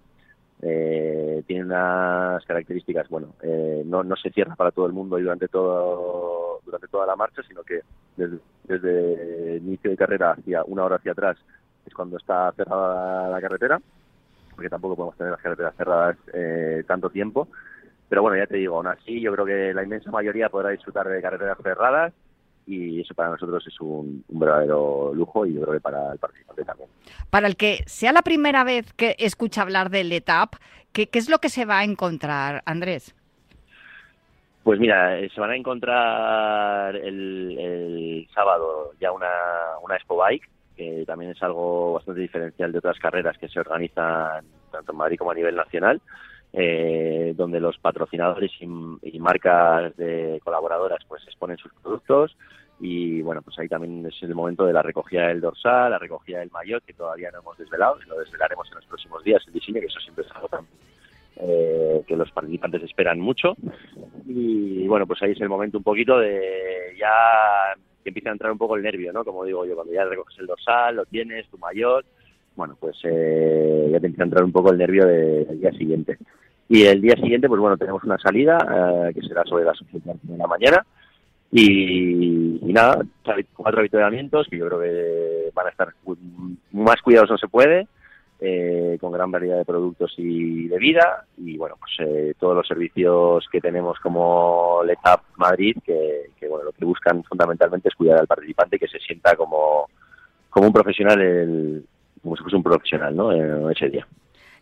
[0.62, 5.22] eh, tiene unas características, bueno, eh, no, no se cierra para todo el mundo y
[5.22, 7.80] durante todo durante toda la marcha, sino que
[8.18, 11.38] desde, desde inicio de carrera hacia una hora hacia atrás
[11.86, 13.82] es cuando está cerrada la carretera,
[14.54, 17.48] porque tampoco podemos tener las carreteras cerradas eh, tanto tiempo.
[18.10, 21.08] Pero bueno, ya te digo, aún así yo creo que la inmensa mayoría podrá disfrutar
[21.08, 22.14] de carreteras cerradas
[22.66, 26.64] y eso para nosotros es un, verdadero lujo y yo creo que para el participante
[26.64, 26.90] también.
[27.30, 30.56] Para el que sea la primera vez que escucha hablar del ETAP,
[30.92, 33.16] ¿qué, qué es lo que se va a encontrar, Andrés?
[34.68, 39.30] Pues mira, eh, se van a encontrar el, sábado ya una,
[39.82, 44.44] una Expo Bike, que también es algo bastante diferencial de otras carreras que se organizan
[44.70, 46.02] tanto en Madrid como a nivel nacional.
[46.52, 48.68] Eh, donde los patrocinadores y,
[49.04, 52.38] y, marcas de colaboradoras pues exponen sus productos
[52.80, 56.40] y bueno pues ahí también es el momento de la recogida del dorsal, la recogida
[56.40, 59.82] del maillot que todavía no hemos desvelado, lo desvelaremos en los próximos días el diseño
[59.82, 60.87] que eso siempre es algo también
[61.40, 63.56] eh, que los participantes esperan mucho
[64.26, 68.52] y bueno pues ahí es el momento un poquito de ya que empieza a entrar
[68.54, 69.26] un poco el nervio, ¿no?
[69.26, 72.06] Como digo yo, cuando ya recoges el dorsal, lo tienes, tu maillot,
[72.56, 75.72] bueno, pues eh, ya te empieza a entrar un poco el nervio de, del día
[75.74, 76.18] siguiente.
[76.70, 78.58] Y el día siguiente, pues bueno, tenemos una salida
[79.10, 80.86] eh, que será sobre las 8 de la mañana.
[81.52, 83.06] Y, y, nada,
[83.54, 85.94] cuatro avituallamientos que yo creo que van a estar
[86.72, 87.88] más cuidados no se puede,
[88.40, 91.26] eh, con gran variedad de productos y de vida.
[91.38, 96.66] Y bueno, pues eh, todos los servicios que tenemos como LETAP Madrid, que, que, bueno,
[96.66, 99.90] lo que buscan fundamentalmente es cuidar al participante que se sienta como,
[100.50, 101.86] como un profesional el,
[102.22, 103.32] como si fuese un profesional, ¿no?
[103.32, 104.08] En ese día.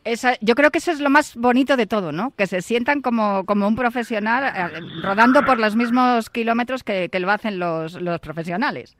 [0.04, 2.32] Esa, yo creo que eso es lo más bonito de todo, ¿no?
[2.38, 7.20] Que se sientan como, como un profesional eh, rodando por los mismos kilómetros que, que
[7.20, 8.96] lo hacen los, los profesionales.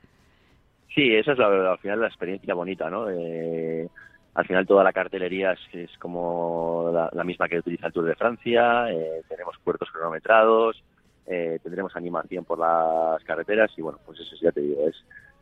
[0.92, 3.08] Sí, esa es la, al final la experiencia bonita, ¿no?
[3.08, 3.88] Eh,
[4.36, 8.14] al final toda la cartelería es, como la, la, misma que utiliza el Tour de
[8.16, 10.84] Francia, eh, tenemos puertos cronometrados,
[11.26, 14.94] eh, tendremos animación por las carreteras y bueno, pues eso ya te digo, es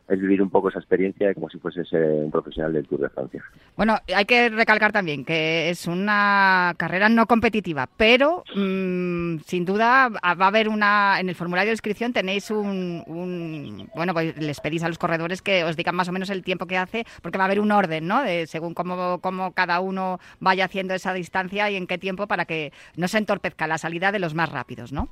[0.07, 3.43] es vivir un poco esa experiencia como si fuese un profesional del Tour de Francia.
[3.75, 10.09] Bueno, hay que recalcar también que es una carrera no competitiva, pero mmm, sin duda
[10.09, 14.59] va a haber una en el formulario de inscripción tenéis un, un, bueno, pues les
[14.59, 17.37] pedís a los corredores que os digan más o menos el tiempo que hace, porque
[17.37, 18.21] va a haber un orden, ¿no?
[18.21, 22.45] De, según cómo, cómo cada uno vaya haciendo esa distancia y en qué tiempo para
[22.45, 25.09] que no se entorpezca la salida de los más rápidos, ¿no?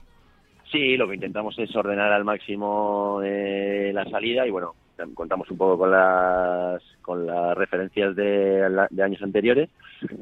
[0.72, 4.74] Sí, lo que intentamos es ordenar al máximo eh, la salida y bueno,
[5.14, 9.70] contamos un poco con las con las referencias de, de años anteriores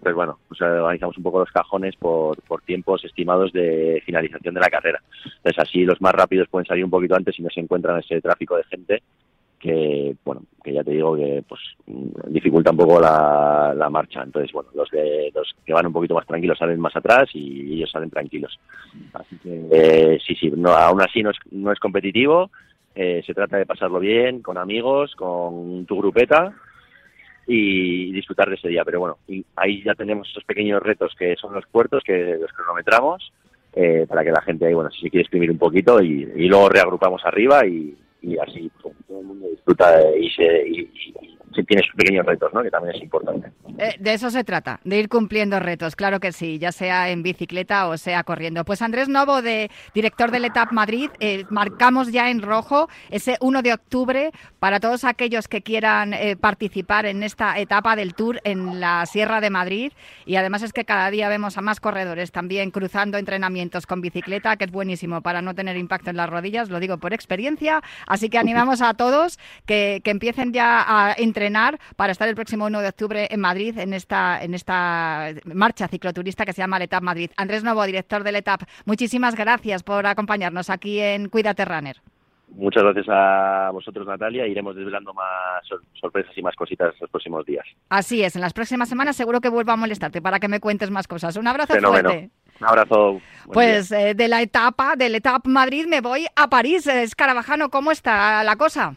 [0.01, 4.61] pues bueno pues organizamos un poco los cajones por, por tiempos estimados de finalización de
[4.61, 5.01] la carrera.
[5.23, 8.21] Entonces así los más rápidos pueden salir un poquito antes y no se encuentran ese
[8.21, 9.03] tráfico de gente
[9.59, 11.61] que bueno que ya te digo que pues
[12.27, 14.23] dificulta un poco la, la marcha.
[14.23, 17.75] Entonces bueno los de los que van un poquito más tranquilos salen más atrás y
[17.75, 18.59] ellos salen tranquilos.
[19.13, 22.49] Así que eh, sí sí no aún así no es no es competitivo
[22.95, 26.53] eh, se trata de pasarlo bien, con amigos, con tu grupeta
[27.47, 28.83] y disfrutar de ese día.
[28.85, 32.51] Pero bueno, y ahí ya tenemos esos pequeños retos que son los puertos, que los
[32.51, 33.31] cronometramos,
[33.73, 36.69] eh, para que la gente ahí, bueno, si se quiere exprimir un poquito y, luego
[36.69, 37.95] reagrupamos arriba y,
[38.39, 42.63] así pues, todo el mundo disfruta y, se, y tiene sus pequeños retos, ¿no?
[42.63, 43.51] que también es importante.
[43.77, 47.23] Eh, de eso se trata, de ir cumpliendo retos, claro que sí, ya sea en
[47.23, 48.63] bicicleta o sea corriendo.
[48.63, 53.61] Pues Andrés Novo, de director del ETAP Madrid, eh, marcamos ya en rojo ese 1
[53.61, 58.79] de octubre para todos aquellos que quieran eh, participar en esta etapa del Tour en
[58.79, 59.91] la Sierra de Madrid.
[60.25, 64.55] Y además es que cada día vemos a más corredores también cruzando entrenamientos con bicicleta,
[64.57, 67.81] que es buenísimo para no tener impacto en las rodillas, lo digo por experiencia.
[68.07, 71.40] Así que animamos a todos que, que empiecen ya a entrenar
[71.95, 76.45] para estar el próximo 1 de octubre en Madrid en esta, en esta marcha cicloturista
[76.45, 77.31] que se llama Letap Madrid.
[77.37, 81.97] Andrés Novo, director del Letap, muchísimas gracias por acompañarnos aquí en Cuídate Runner.
[82.53, 84.45] Muchas gracias a vosotros, Natalia.
[84.45, 87.65] Iremos desvelando más sor sorpresas y más cositas los próximos días.
[87.89, 90.91] Así es, en las próximas semanas seguro que vuelvo a molestarte para que me cuentes
[90.91, 91.37] más cosas.
[91.37, 92.09] Un abrazo Fenómeno.
[92.09, 92.29] fuerte.
[92.59, 93.21] Un abrazo.
[93.51, 96.85] Pues eh, de la etapa, del Etap Madrid, me voy a París.
[96.87, 98.95] Escarabajano, ¿cómo está la cosa?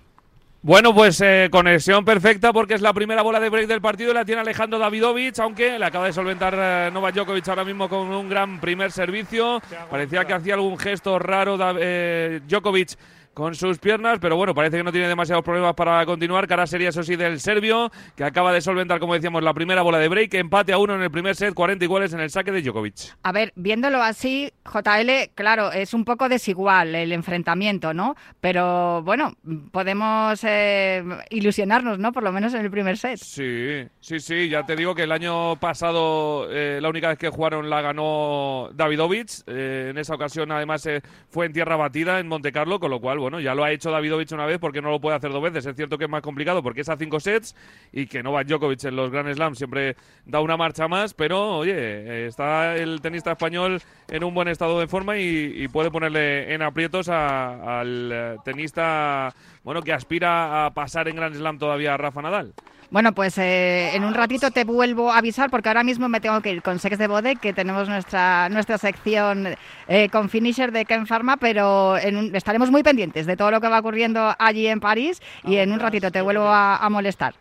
[0.66, 4.14] Bueno, pues eh, conexión perfecta porque es la primera bola de break del partido y
[4.14, 8.08] la tiene Alejandro Davidovich, aunque le acaba de solventar eh, Novak Djokovic ahora mismo con
[8.08, 9.60] un gran primer servicio.
[9.90, 12.96] Parecía que hacía algún gesto raro eh, Djokovic
[13.34, 16.46] con sus piernas, pero bueno, parece que no tiene demasiados problemas para continuar.
[16.46, 19.98] Cara sería, eso sí, del serbio, que acaba de solventar, como decíamos, la primera bola
[19.98, 22.62] de break, empate a uno en el primer set, 40 iguales en el saque de
[22.62, 23.16] Djokovic.
[23.22, 28.14] A ver, viéndolo así, JL, claro, es un poco desigual el enfrentamiento, ¿no?
[28.40, 29.32] Pero bueno,
[29.72, 32.12] podemos eh, ilusionarnos, ¿no?
[32.12, 33.18] Por lo menos en el primer set.
[33.18, 37.28] Sí, sí, sí, ya te digo que el año pasado eh, la única vez que
[37.28, 40.88] jugaron la ganó Davidovich, eh, en esa ocasión además
[41.28, 43.90] fue en tierra batida en Monte Carlo, con lo cual, bueno, ya lo ha hecho
[43.90, 45.64] Davidovich una vez porque no lo puede hacer dos veces.
[45.64, 47.56] Es cierto que es más complicado porque es a cinco sets
[47.90, 52.26] y que Novak Djokovic en los Grand Slams siempre da una marcha más, pero oye,
[52.26, 57.08] está el tenista español en un buen estado de forma y, puede ponerle en aprietos
[57.08, 62.52] al tenista bueno que aspira a pasar en Grand Slam todavía a Rafa Nadal.
[62.94, 66.40] Bueno, pues eh, en un ratito te vuelvo a avisar porque ahora mismo me tengo
[66.42, 69.56] que ir con Sex de Bode, que tenemos nuestra nuestra sección
[69.88, 73.80] eh, con finisher de Ken Pharma, pero estaremos muy pendientes de todo lo que va
[73.80, 77.34] ocurriendo allí en París y en un ratito te vuelvo a, molestar.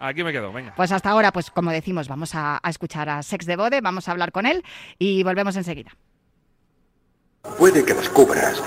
[0.00, 0.72] Aquí me quedo, venga.
[0.74, 4.08] Pues hasta ahora, pues como decimos, vamos a, a escuchar a Sex de Bode, vamos
[4.08, 4.64] a hablar con él
[4.98, 5.90] y volvemos enseguida.
[7.58, 8.62] Puede que descubras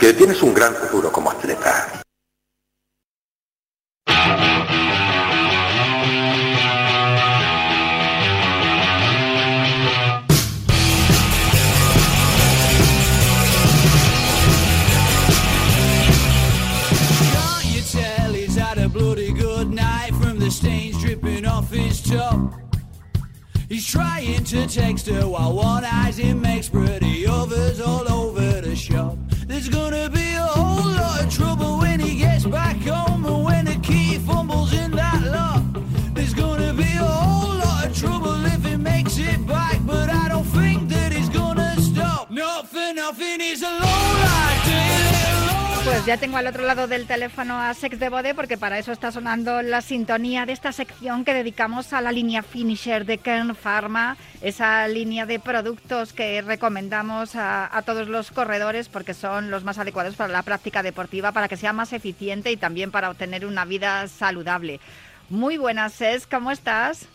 [0.00, 2.01] que tienes un gran futuro como atleta.
[23.72, 28.76] He's trying to text her while one eyes him makes pretty others all over the
[28.76, 29.16] shop.
[29.46, 33.64] There's gonna be a whole lot of trouble when he gets back home and when
[33.64, 35.82] the key fumbles in that lock.
[36.12, 40.28] There's gonna be a whole lot of trouble if he makes it back, but I
[40.28, 42.30] don't think that he's gonna stop.
[42.30, 43.91] Not for nothing, he's a low life
[45.84, 48.92] Pues ya tengo al otro lado del teléfono a Sex de Bode porque para eso
[48.92, 53.56] está sonando la sintonía de esta sección que dedicamos a la línea Finisher de Kern
[53.56, 59.78] Pharma, esa línea de productos que recomendamos a, todos los corredores porque son los más
[59.78, 63.64] adecuados para la práctica deportiva, para que sea más eficiente y también para obtener una
[63.64, 64.78] vida saludable.
[65.30, 67.08] Muy buenas, Sex, ¿cómo estás?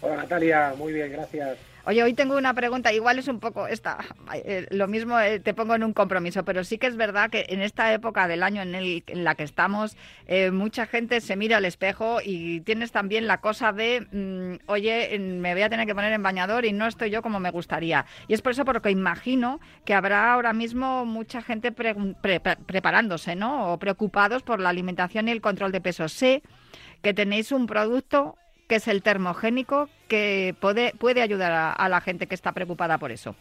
[0.00, 1.67] Hola Natalia, muy bien, gracias.
[1.88, 3.96] Oye, hoy tengo una pregunta, igual es un poco esta,
[4.34, 7.46] eh, lo mismo eh, te pongo en un compromiso, pero sí que es verdad que
[7.48, 9.96] en esta época del año en, el, en la que estamos,
[10.26, 15.18] eh, mucha gente se mira al espejo y tienes también la cosa de, mm, oye,
[15.18, 18.04] me voy a tener que poner en bañador y no estoy yo como me gustaría.
[18.26, 23.72] Y es por eso porque imagino que habrá ahora mismo mucha gente preparándose, ¿no?
[23.72, 26.06] O preocupados por la alimentación y el control de peso.
[26.10, 26.42] Sé
[27.00, 28.36] que tenéis un producto
[28.68, 33.10] que es el termogénico, que puede, puede ayudar a, la gente que está preocupada por
[33.10, 33.34] eso.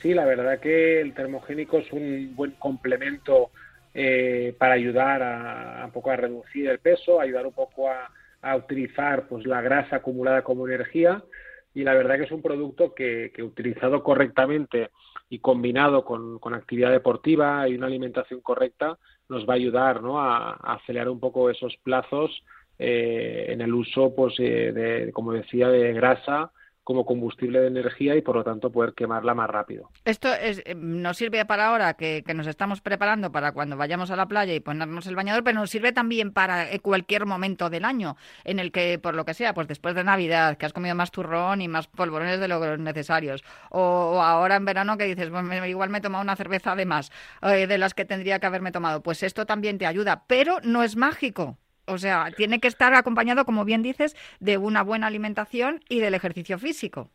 [0.00, 3.50] Sí, la verdad que el termogénico es un buen complemento
[3.92, 8.10] eh, para ayudar a, un poco a reducir el peso, ayudar un poco a,
[8.56, 11.24] utilizar pues la grasa acumulada como energía
[11.72, 14.90] y la verdad que es un producto que, utilizado correctamente
[15.30, 18.98] y combinado con, actividad deportiva y una alimentación correcta
[19.30, 20.20] nos va a ayudar ¿no?
[20.20, 22.44] a acelerar un poco esos plazos
[22.78, 26.50] eh, en el uso, pues, eh, de, como decía, de grasa
[26.82, 29.88] como combustible de energía y por lo tanto poder quemarla más rápido.
[30.04, 34.16] Esto es, eh, nos sirve para ahora que, nos estamos preparando para cuando vayamos a
[34.16, 38.16] la playa y ponernos el bañador, pero nos sirve también para cualquier momento del año
[38.44, 41.10] en el que, por lo que sea, pues después de Navidad, que has comido más
[41.10, 45.88] turrón y más polvorones de los necesarios, o, ahora en verano que dices, bueno, igual
[45.88, 47.10] me he tomado una cerveza de más
[47.40, 50.96] de las que tendría que haberme tomado, pues esto también te ayuda, pero no es
[50.96, 51.56] mágico.
[51.86, 56.14] O sea, tiene que estar acompañado, como bien dices, de una buena alimentación y del
[56.14, 57.10] ejercicio físico.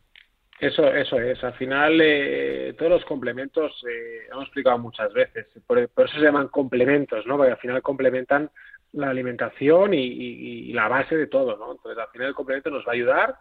[0.60, 1.42] Eso, eso es.
[1.42, 6.48] Al final, eh, todos los complementos, eh, hemos explicado muchas veces, por, eso se llaman
[6.48, 7.38] complementos, ¿no?
[7.38, 8.50] Porque al final complementan
[8.92, 11.72] la alimentación y, la base de todo, ¿no?
[11.72, 13.36] Entonces, al final el complemento nos va a ayudar,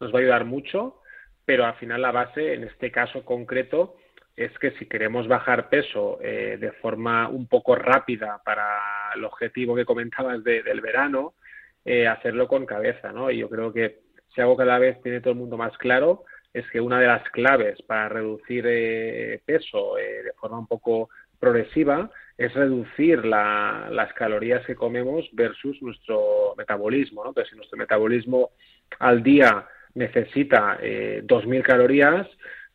[0.00, 1.02] nos va a ayudar mucho,
[1.44, 3.96] pero al final la base, en este caso concreto,
[4.36, 8.80] es que si queremos bajar peso eh, de forma un poco rápida para
[9.14, 11.34] el objetivo que comentabas del verano,
[11.84, 13.30] eh, hacerlo con cabeza, ¿no?
[13.30, 14.00] Y yo creo que
[14.34, 17.28] si algo cada vez tiene todo el mundo más claro, es que una de las
[17.30, 24.74] claves para reducir eh, peso de forma un poco progresiva es reducir las calorías que
[24.74, 27.30] comemos versus nuestro metabolismo, ¿no?
[27.30, 28.50] Entonces, si nuestro metabolismo
[28.98, 32.26] al día necesita 2.000 calorías,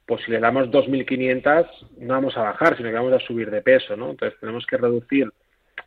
[0.10, 1.68] pues si le damos 2.500
[2.00, 4.10] no vamos a bajar, sino que vamos a subir de peso, ¿no?
[4.10, 5.32] Entonces tenemos que reducir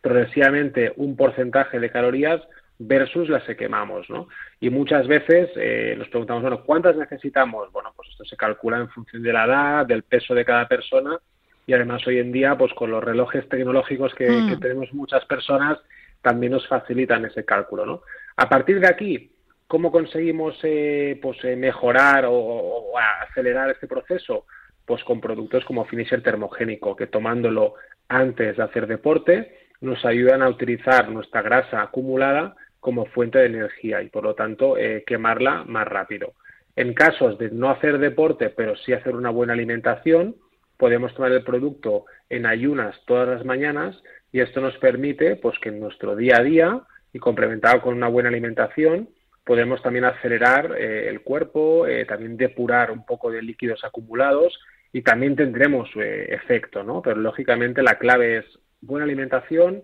[0.00, 2.40] progresivamente un porcentaje de calorías
[2.78, 4.28] versus las que quemamos, ¿no?
[4.60, 7.72] Y muchas veces eh, nos preguntamos, bueno, ¿cuántas necesitamos?
[7.72, 11.18] Bueno, pues esto se calcula en función de la edad, del peso de cada persona
[11.66, 14.48] y además hoy en día, pues con los relojes tecnológicos que, Mm.
[14.50, 15.78] que tenemos muchas personas,
[16.22, 18.02] también nos facilitan ese cálculo, ¿no?
[18.36, 19.31] A partir de aquí,
[19.72, 22.92] ¿cómo conseguimos eh, pues, eh, mejorar o,
[23.26, 24.44] acelerar este proceso?
[24.84, 30.50] Pues con productos como Finisher termogénico, que tomándolo antes de hacer deporte, nos ayudan a
[30.50, 35.88] utilizar nuestra grasa acumulada como fuente de energía y por lo tanto eh, quemarla más
[35.88, 36.34] rápido.
[36.76, 40.36] En casos de no hacer deporte, pero sí hacer una buena alimentación,
[40.76, 44.02] podemos tomar el producto en ayunas todas las mañanas
[44.32, 46.82] y esto nos permite pues que en nuestro día a día
[47.14, 49.08] y complementado con una buena alimentación
[49.44, 54.58] podemos también acelerar eh, el cuerpo, eh, también depurar un poco de líquidos acumulados
[54.92, 57.02] y también tendremos eh, efecto, ¿no?
[57.02, 58.44] Pero lógicamente la clave es
[58.80, 59.82] buena alimentación,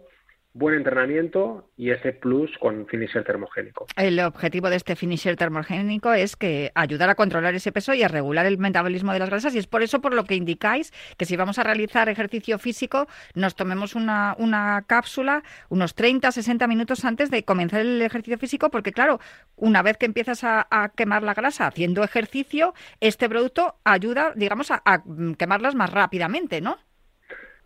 [0.55, 3.87] buen entrenamiento y ese plus con finisher termogénico.
[3.97, 8.09] El objetivo de este finisher termogénico es que ayudar a controlar ese peso y a
[8.09, 11.27] regular el metabolismo de las grasas y es por eso por lo que indicáis que
[11.27, 17.05] si vamos a realizar ejercicio físico nos tomemos una, una cápsula unos 30, 60 minutos
[17.05, 19.21] antes de comenzar el ejercicio físico porque claro,
[19.57, 24.83] una vez que empiezas a, quemar la grasa haciendo ejercicio, este producto ayuda, digamos, a,
[24.85, 25.03] a
[25.37, 26.79] quemarlas más rápidamente, ¿no?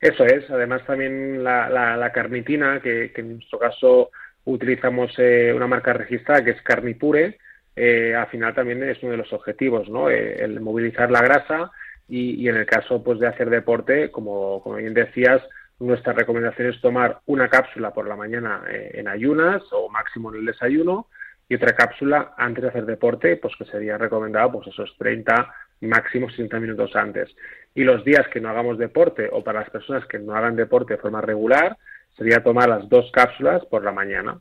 [0.03, 4.11] Eso es, además también la, la, la carnitina, que, en nuestro caso
[4.44, 7.38] utilizamos eh, una marca registrada que es Carnipure,
[7.76, 10.11] eh, al final también es uno de los objetivos, ¿no?
[10.11, 11.70] Eh, el movilizar la grasa
[12.09, 15.40] y, y, en el caso pues de hacer deporte, como, como bien decías,
[15.78, 20.40] nuestra recomendación es tomar una cápsula por la mañana eh, en ayunas o máximo en
[20.40, 21.07] el desayuno
[21.48, 26.30] y otra cápsula antes de hacer deporte, pues que sería recomendado pues esos 30 máximo
[26.30, 27.34] 60 minutos antes.
[27.75, 30.95] Y los días que no hagamos deporte o para las personas que no hagan deporte
[30.95, 31.79] de forma regular,
[32.16, 34.39] sería tomar las dos cápsulas por la mañana.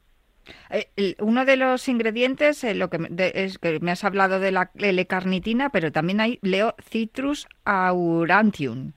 [0.69, 4.51] Eh, uno de los ingredientes, eh, lo que de, es que me has hablado de
[4.51, 8.91] la L-carnitina, pero también hay leo Citrus aurantium.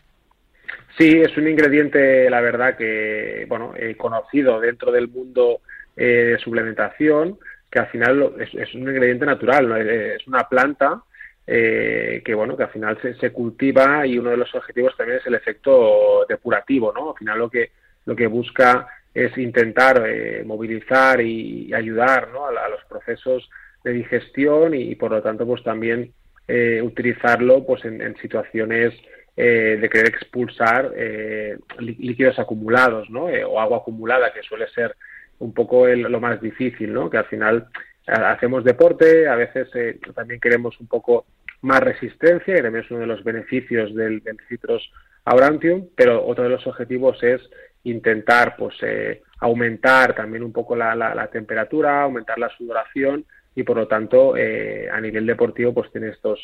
[0.98, 5.60] Sí, es un ingrediente, la verdad, que, bueno, eh, conocido dentro del mundo
[5.96, 7.38] de suplementación,
[7.70, 9.76] que al final es, es un ingrediente natural, ¿no?
[9.76, 11.02] es una planta
[11.46, 15.18] eh, que bueno que al final se, se, cultiva y uno de los objetivos también
[15.18, 17.70] es el efecto depurativo no al final lo que
[18.06, 22.46] lo que busca es intentar eh, movilizar y, ayudar ¿no?
[22.46, 23.48] a, los procesos
[23.84, 26.12] de digestión y, por lo tanto pues también
[26.48, 28.92] eh, utilizarlo pues en, situaciones
[29.36, 33.28] eh, de querer expulsar eh, líquidos acumulados ¿no?
[33.28, 34.96] Eh, o agua acumulada que suele ser
[35.38, 37.68] un poco el, lo más difícil no que al final
[38.06, 39.68] hacemos deporte, a veces
[40.14, 41.24] también queremos un poco
[41.64, 44.90] más resistencia, y también es uno de los beneficios del, del Citrus
[45.24, 47.40] aurantium, pero otro de los objetivos es
[47.84, 53.62] intentar pues eh, aumentar también un poco la, la, la, temperatura, aumentar la sudoración y
[53.62, 56.38] por lo tanto eh, a nivel deportivo pues tiene estos,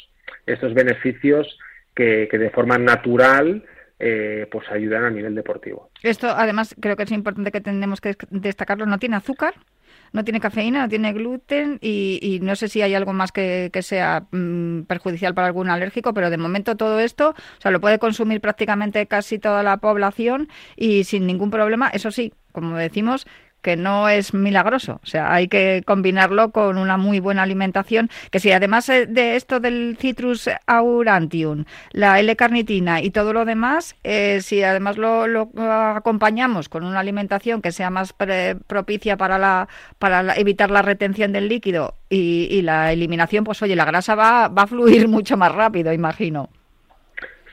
[0.46, 1.58] estos beneficios
[1.94, 3.62] que, que de forma natural
[3.98, 5.90] eh, pues ayudan a nivel deportivo.
[6.02, 9.54] Esto además creo que es importante que tenemos que destacarlo, no tiene azúcar,
[10.12, 13.70] no tiene cafeína, no tiene gluten y, y no sé si hay algo más que,
[13.72, 17.80] que sea mmm, perjudicial para algún alérgico, pero de momento todo esto, o sea, lo
[17.80, 21.88] puede consumir prácticamente casi toda la población y sin ningún problema.
[21.88, 23.26] Eso sí, como decimos,
[23.62, 25.00] que no es milagroso.
[25.02, 29.60] O sea, hay que combinarlo con una muy buena alimentación, que si además de esto
[29.60, 36.68] del citrus aurantium, la L-carnitina y todo lo demás, eh, si además lo, lo, acompañamos
[36.68, 38.14] con una alimentación que sea más
[38.66, 43.62] propicia para, la, para la, evitar la retención del líquido y, y, la eliminación, pues
[43.62, 46.48] oye, la grasa va, va a fluir mucho más rápido, imagino.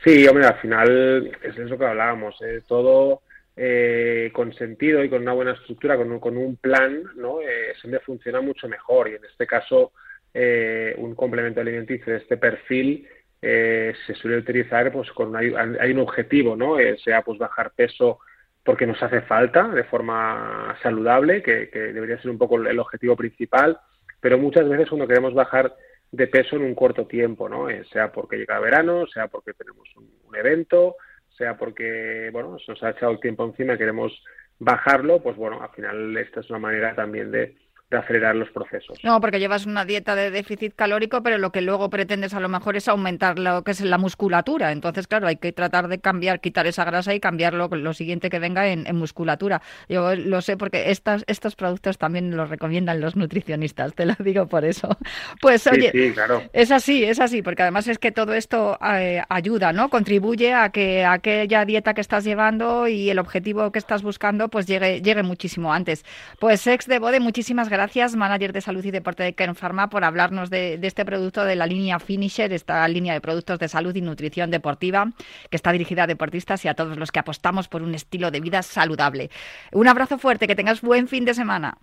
[0.04, 3.22] Sí, hombre, al final es eso que hablábamos, eh, todo
[3.60, 7.40] eh, con sentido y con una buena estructura, con un, con un plan, ¿no?
[7.40, 9.92] Eh, siempre funciona mucho mejor y en este caso
[10.32, 13.08] eh, un complemento alimenticio de este perfil
[13.42, 16.78] eh, se suele utilizar pues con hay un objetivo, ¿no?
[16.78, 18.20] Eh, sea pues bajar peso
[18.62, 23.78] porque nos hace falta de forma saludable, que, debería ser un poco el objetivo principal,
[24.20, 25.74] pero muchas veces cuando queremos bajar
[26.12, 27.66] de peso en un corto tiempo, ¿no?
[27.90, 30.96] Sea porque llega verano, sea porque tenemos un evento,
[31.38, 34.12] sea porque, bueno, se nos ha echado el tiempo encima y queremos
[34.58, 37.56] bajarlo, pues bueno, al final esta es una manera también de,
[37.90, 38.98] de acelerar los procesos.
[39.02, 42.48] No, porque llevas una dieta de déficit calórico, pero lo que luego pretendes a lo
[42.48, 44.72] mejor es aumentar lo que es la musculatura.
[44.72, 48.38] Entonces, claro, hay que tratar de cambiar, quitar esa grasa y cambiarlo lo siguiente que
[48.38, 49.62] venga en, en musculatura.
[49.88, 54.46] Yo lo sé porque estas, estos productos también los recomiendan los nutricionistas, te lo digo
[54.46, 54.88] por eso.
[55.40, 56.42] Pues oye, sí, claro.
[56.52, 59.88] es así, es así, porque además es que todo esto eh, ayuda, ¿no?
[59.88, 64.66] Contribuye a que aquella dieta que estás llevando y el objetivo que estás buscando pues
[64.66, 66.04] llegue, llegue muchísimo antes.
[66.40, 69.88] Pues ex de Bode, muchísimas gracias gracias, manager de salud y deporte de Kern Pharma,
[69.88, 73.68] por hablarnos de, de este producto de la línea Finisher, esta línea de productos de
[73.68, 75.12] salud y nutrición deportiva
[75.48, 78.40] que está dirigida a deportistas y a todos los que apostamos por un estilo de
[78.40, 79.30] vida saludable.
[79.70, 81.78] Un abrazo fuerte, que tengas buen fin de semana.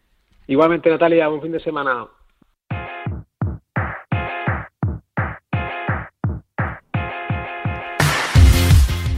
[0.48, 2.08] Igualmente, Natalia, buen fin de semana.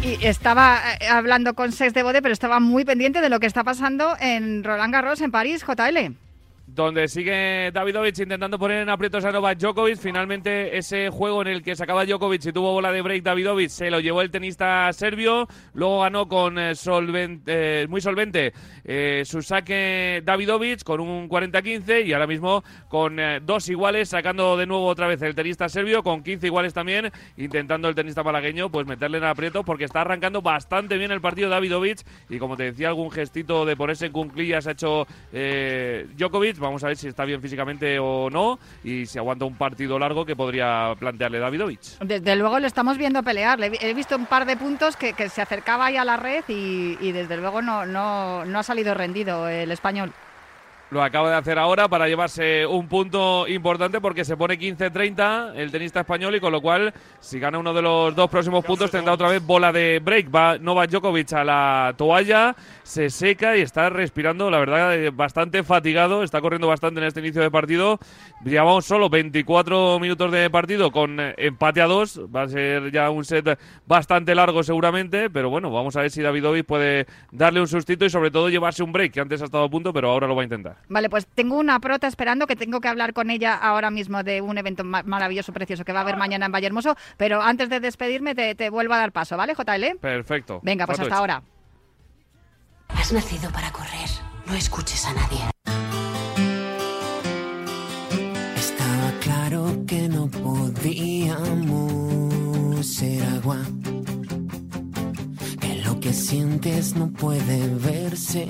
[0.03, 3.47] Y estaba eh, hablando con Sex de Bode, pero estaba muy pendiente de lo que
[3.47, 6.26] está pasando en Roland Garros, en París, JL.
[6.67, 9.97] Donde sigue Davidovich intentando poner en aprietos a Novak Djokovic.
[9.97, 13.89] Finalmente, ese juego en el que sacaba Djokovic y tuvo bola de break Davidovich se
[13.89, 15.47] lo llevó el tenista serbio.
[15.73, 16.73] Luego ganó con eh,
[17.47, 18.53] eh, muy solvente
[18.83, 24.57] eh, su saque Davidovich con un 40-15 y ahora mismo con eh, dos iguales, sacando
[24.57, 28.69] de nuevo otra vez el tenista serbio con 15 iguales también, intentando el tenista malagueño
[28.69, 32.63] pues meterle en aprieto porque está arrancando bastante bien el partido Davidovich y como te
[32.63, 36.07] decía, algún gestito de ponerse en cunclillas ha hecho eh,
[36.59, 40.25] Vamos a ver si está bien físicamente o no y si aguanta un partido largo
[40.25, 41.99] que podría plantearle Davidovich.
[41.99, 43.59] Desde luego lo estamos viendo pelear.
[43.59, 46.43] Le he visto un par de puntos que, que se acercaba ahí a la red
[46.47, 50.13] y, y desde luego no, no, no ha salido rendido el español.
[50.89, 55.69] Lo acaba de hacer ahora para llevarse un punto importante porque se pone 15-30 el
[55.69, 59.11] tenista español y con lo cual si gana uno de los dos próximos puntos tendrá
[59.13, 60.33] otra vez bola de break.
[60.33, 66.23] Va Novak Djokovic a la toalla, se seca y está respirando, la verdad, bastante fatigado,
[66.23, 67.99] está corriendo bastante en este inicio de partido.
[68.45, 73.25] Llevamos solo 24 minutos de partido con empate a dos, va a ser ya un
[73.25, 78.05] set bastante largo seguramente, pero bueno, vamos a ver si Davidovich puede darle un sustito
[78.05, 80.35] y sobre todo llevarse un break, que antes ha estado a punto, pero ahora lo
[80.35, 80.76] va a intentar.
[80.89, 84.41] Vale, pues tengo una prota esperando que tengo que hablar con ella ahora mismo de
[84.41, 87.79] un evento ma- maravilloso, precioso que va a haber mañana en Vallehermoso, pero antes de
[87.79, 89.97] despedirme te, te vuelvo a dar paso, ¿vale, JL?
[89.99, 90.59] Perfecto.
[90.63, 91.19] Venga, pues hasta hecho.
[91.19, 91.41] ahora.
[92.89, 94.09] Has nacido para correr.
[94.45, 95.39] No escuches a nadie.
[98.55, 100.27] Estaba claro que no
[101.47, 103.57] podíamos ser agua.
[105.59, 108.47] Que lo que sientes no puede verse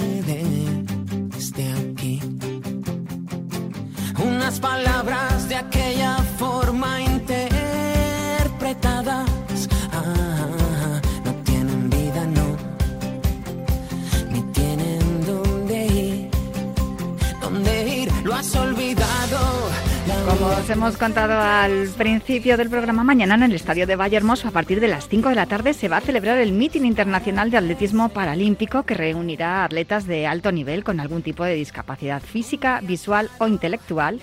[1.37, 2.19] desde aquí.
[4.25, 12.47] Unas palabras de aquella forma interpretadas ah, no tienen vida, no.
[14.31, 16.31] Ni tienen dónde ir,
[17.41, 18.47] dónde ir, lo has
[20.27, 24.51] Como os hemos contado al principio del programa, mañana en el Estadio de Vallehermoso, a
[24.51, 27.55] partir de las 5 de la tarde, se va a celebrar el Meeting Internacional de
[27.55, 32.81] Atletismo Paralímpico que reunirá a atletas de alto nivel con algún tipo de discapacidad física,
[32.83, 34.19] visual o intelectual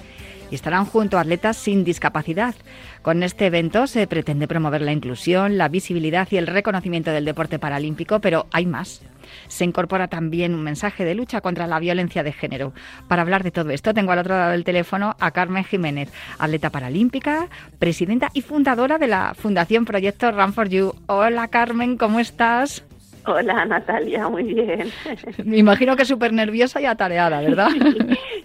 [0.51, 2.55] y estarán junto a atletas sin discapacidad.
[3.03, 7.59] Con este evento se pretende promover la inclusión, la visibilidad y el reconocimiento del deporte
[7.59, 9.03] paralímpico, pero hay más.
[9.49, 12.73] Se incorpora también un mensaje de lucha contra la violencia de género.
[13.09, 16.71] Para hablar de todo esto, tengo al otro lado del teléfono a Carmen Jiménez, atleta
[16.71, 20.95] paralímpica, presidenta y fundadora de la Fundación Proyecto Run for You.
[21.07, 22.85] Hola Carmen, ¿cómo estás?
[23.27, 24.91] Hola Natalia, muy bien.
[25.45, 27.69] Me imagino que súper nerviosa y atareada, ¿verdad?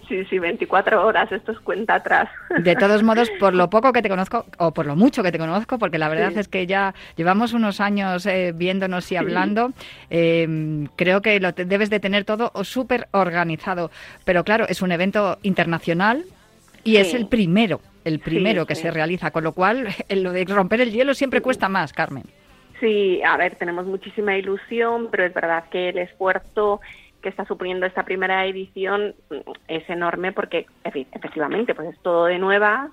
[0.10, 2.30] Sí, sí, 24 horas, esto es cuenta atrás.
[2.64, 5.38] De todos modos, por lo poco que te conozco, o por lo mucho que te
[5.38, 6.40] conozco, porque la verdad Sí.
[6.40, 9.72] es que ya llevamos unos años eh, viéndonos y hablando,
[10.10, 13.92] eh, creo que lo te- debes de tener todo súper organizado.
[14.26, 16.24] Pero claro, es un evento internacional
[16.84, 20.82] y es el primero, el primero que se realiza, con lo cual lo de romper
[20.82, 22.24] el hielo siempre cuesta más, Carmen.
[22.80, 26.80] Sí, a ver, tenemos muchísima ilusión, pero es verdad que el esfuerzo
[27.22, 29.36] que está suponiendo esta primera edición mm,
[29.68, 32.92] es enorme porque efe- efectivamente pues es todo de nueva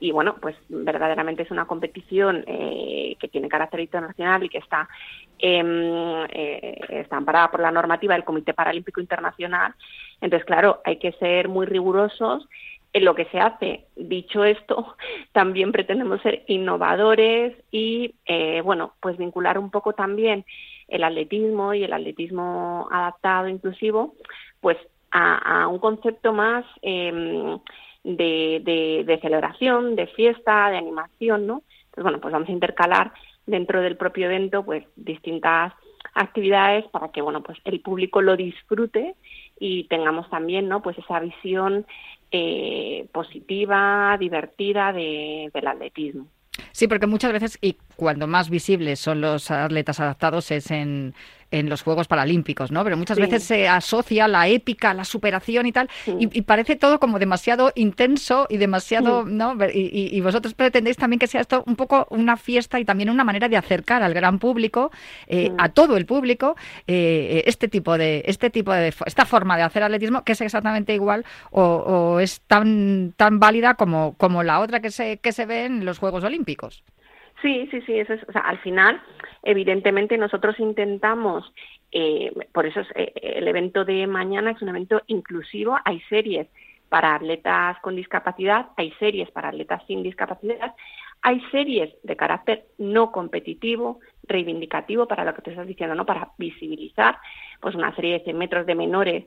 [0.00, 4.88] y bueno, pues verdaderamente es una competición eh, que tiene carácter internacional y que está,
[5.38, 9.74] em, eh, está amparada por la normativa del Comité Paralímpico Internacional.
[10.20, 12.48] Entonces, claro, hay que ser muy rigurosos
[12.92, 13.86] en lo que se hace.
[13.96, 14.96] Dicho esto,
[15.32, 20.44] también pretendemos ser innovadores y, eh, bueno, pues vincular un poco también
[20.88, 24.14] el atletismo y el atletismo adaptado, inclusivo,
[24.60, 24.76] pues
[25.10, 27.12] a, un concepto más eh,
[28.04, 31.62] de, de- de celebración, de fiesta, de animación, ¿no?
[31.84, 33.12] Entonces, bueno, pues vamos a intercalar
[33.46, 35.72] dentro del propio evento, pues distintas
[36.14, 39.14] actividades para que, bueno, pues el público lo disfrute
[39.58, 40.82] y tengamos también, ¿no?
[40.82, 41.86] Pues esa visión
[42.32, 46.26] eh, positiva, divertida de- del atletismo.
[46.72, 51.14] Sí, porque muchas veces, y cuando más visibles son los atletas adaptados, es en,
[51.52, 52.82] en los Juegos Paralímpicos, ¿no?
[52.82, 53.22] Pero muchas Sí.
[53.22, 55.88] veces se asocia la épica, la superación y tal,
[56.18, 59.54] y, y parece todo como demasiado intenso y demasiado, ¿no?
[59.72, 63.10] Y, y- y vosotros pretendéis también que sea esto un poco una fiesta y también
[63.10, 64.90] una manera de acercar al gran público,
[65.28, 69.62] eh, a todo el público, eh, este tipo de, este tipo de, esta forma de
[69.62, 74.60] hacer atletismo que es exactamente igual o, o es tan, tan válida como, como la
[74.60, 76.82] otra que se, que se ve en los Juegos Olímpicos.
[77.42, 79.02] Sí, sí, sí, eso es, o sea, al final,
[79.42, 81.52] evidentemente nosotros intentamos,
[81.90, 86.46] eh, por eso es, eh, el evento de mañana es un evento inclusivo, hay series
[86.88, 90.74] para atletas con discapacidad, hay series para atletas sin discapacidad,
[91.20, 96.06] hay series de carácter no competitivo, reivindicativo, para lo que te estás diciendo, ¿no?
[96.06, 97.18] Para visibilizar,
[97.60, 99.24] pues una serie de 100 metros de menores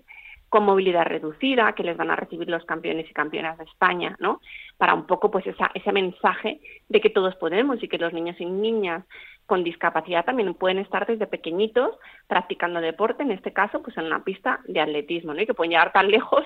[0.55, 4.39] con movilidad reducida, que les van a recibir los campeones y campeonas de España, ¿no?
[4.77, 8.39] Para un poco, pues, esa, ese mensaje de que todos podemos y que los niños
[8.39, 9.03] y niñas
[9.47, 11.97] con discapacidad también pueden estar desde pequeñitos
[12.27, 15.41] practicando deporte, en este caso, pues en una pista de atletismo, ¿no?
[15.41, 16.45] Y que pueden llegar tan lejos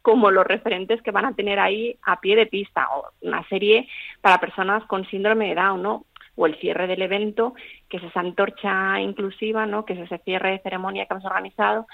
[0.00, 3.86] como los referentes que van a tener ahí a pie de pista, o una serie
[4.22, 6.06] para personas con síndrome de Down, ¿no?
[6.36, 7.52] o el cierre del evento,
[7.90, 9.84] que es esa antorcha inclusiva, ¿no?
[9.84, 11.86] que es ese cierre de ceremonia que hemos organizado,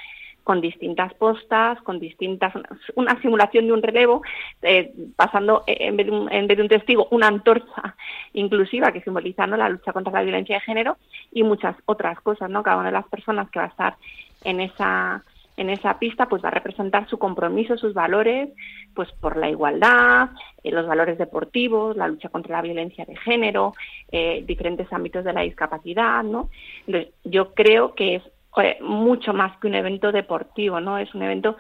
[0.47, 2.53] con distintas postas, con distintas,
[2.95, 4.23] una simulación de un relevo,
[4.63, 7.97] eh, pasando eh, en vez, de un, en vez de un testigo una antorcha
[8.33, 10.99] inclusiva que simboliza la lucha contra la violencia de género
[11.33, 12.63] y muchas otras cosas, ¿no?
[12.63, 13.97] Cada una de las personas que va a estar
[14.45, 15.25] en esa
[15.57, 18.51] en esa pista pues va a representar su compromiso, sus valores,
[18.95, 20.29] pues por la igualdad,
[20.63, 23.75] eh, los valores deportivos, la lucha contra la violencia de género,
[24.13, 26.51] eh, diferentes ámbitos de la discapacidad, ¿no?
[26.87, 28.23] Entonces, yo creo que es
[28.63, 30.99] eh, mucho más que un evento deportivo, ¿no?
[30.99, 31.57] Es un evento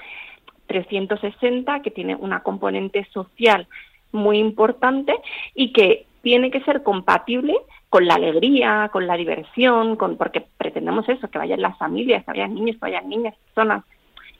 [0.67, 3.69] 360 que tiene una componente social
[4.13, 5.15] muy importante
[5.55, 7.55] y que tiene que ser compatible
[7.89, 12.33] con la alegría, con la diversión, con porque pretendemos eso, que vayan las familias, que
[12.33, 13.85] vayan niños, que vayan niñas, personas,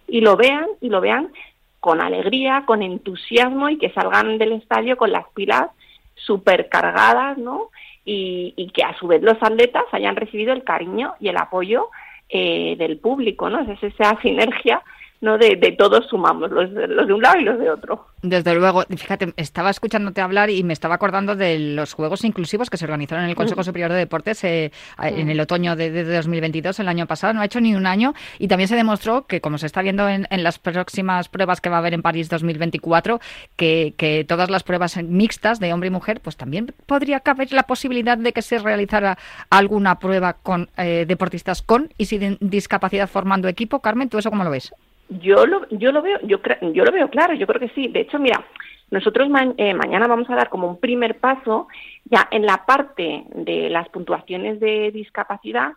[0.09, 1.33] y lo vean, y lo vean
[1.79, 5.71] con alegría, con entusiasmo y que salgan del estadio con las pilas
[6.15, 7.71] supercargadas, ¿no?
[8.05, 11.91] Y, y que a su vez los atletas hayan recibido el cariño y el apoyo
[12.29, 13.61] eh, del público, ¿no?
[13.61, 14.83] Es esa sinergia,
[15.21, 15.39] ¿no?
[15.39, 18.07] De, de todos sumamos, los, los de un lado y los de otro.
[18.23, 22.77] Desde luego, fíjate, estaba escuchándote hablar y me estaba acordando de los Juegos Inclusivos que
[22.77, 23.63] se organizaron en el Consejo.
[23.63, 27.45] Superior de Deportes eh, en el otoño de, de 2022, el año pasado, no ha
[27.45, 30.43] hecho ni un año, y también se demostró que, como se está viendo en, en
[30.43, 33.21] las próximas pruebas que va a haber en París 2024,
[33.57, 37.65] que, que todas las pruebas mixtas de hombre y mujer, pues también podría caber la
[37.65, 39.19] posibilidad de que se realizara
[39.51, 43.81] alguna prueba con eh, deportistas con y sin discapacidad formando equipo.
[43.81, 44.73] Carmen, ¿tú eso cómo lo ves?
[45.09, 47.89] Yo lo, yo lo veo, yo, cre- yo lo veo claro, yo creo que sí.
[47.89, 48.45] De hecho, mira,
[48.91, 51.69] nosotros eh, mañana vamos a dar como un primer paso
[52.05, 55.73] ya en la parte de las puntuaciones de discapacidad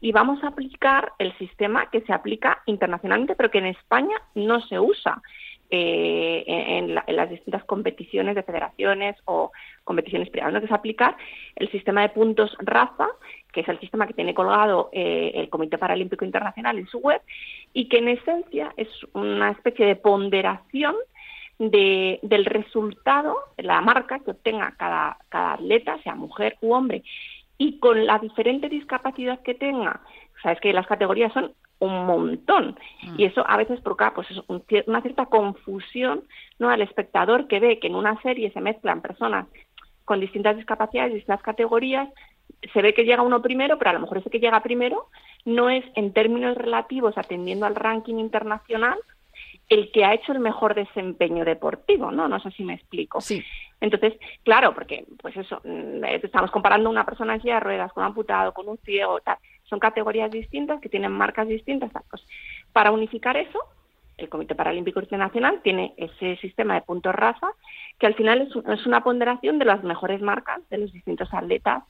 [0.00, 4.60] y vamos a aplicar el sistema que se aplica internacionalmente, pero que en España no
[4.62, 5.20] se usa
[5.70, 9.52] eh, en, la- en las distintas competiciones de federaciones o
[9.84, 10.60] competiciones privadas, ¿no?
[10.60, 11.16] que es aplicar
[11.56, 13.08] el sistema de puntos raza,
[13.52, 17.20] que es el sistema que tiene colgado eh, el Comité Paralímpico Internacional en su web,
[17.72, 20.94] y que en esencia es una especie de ponderación
[21.58, 27.02] de, del resultado, la marca que obtenga cada, cada atleta, sea mujer u hombre,
[27.58, 30.00] y con la diferente discapacidad que tenga,
[30.42, 32.78] sabes que las categorías son un montón
[33.16, 36.24] y eso a veces provoca pues un una cierta confusión
[36.58, 39.46] no al espectador que ve que en una serie se mezclan personas
[40.04, 42.08] con distintas discapacidades, distintas categorías,
[42.72, 45.06] se ve que llega uno primero, pero a lo mejor ese que llega primero
[45.44, 48.98] no es en términos relativos atendiendo al ranking internacional
[49.68, 52.26] el que ha hecho el mejor desempeño deportivo, ¿no?
[52.26, 53.20] No sé si me explico.
[53.20, 53.42] Sí.
[53.80, 58.02] Entonces, claro, porque, pues eso, mm, estamos comparando una persona en silla de ruedas con
[58.02, 59.38] un amputado, con un ciego, tal.
[59.70, 61.90] Son categorías distintas que tienen marcas distintas.
[62.10, 62.22] Pues,
[62.72, 63.60] para unificar eso,
[64.18, 67.48] el Comité Paralímpico Internacional tiene ese sistema de puntos raza
[67.98, 71.84] que al final es una ponderación de las mejores marcas de los distintos atletas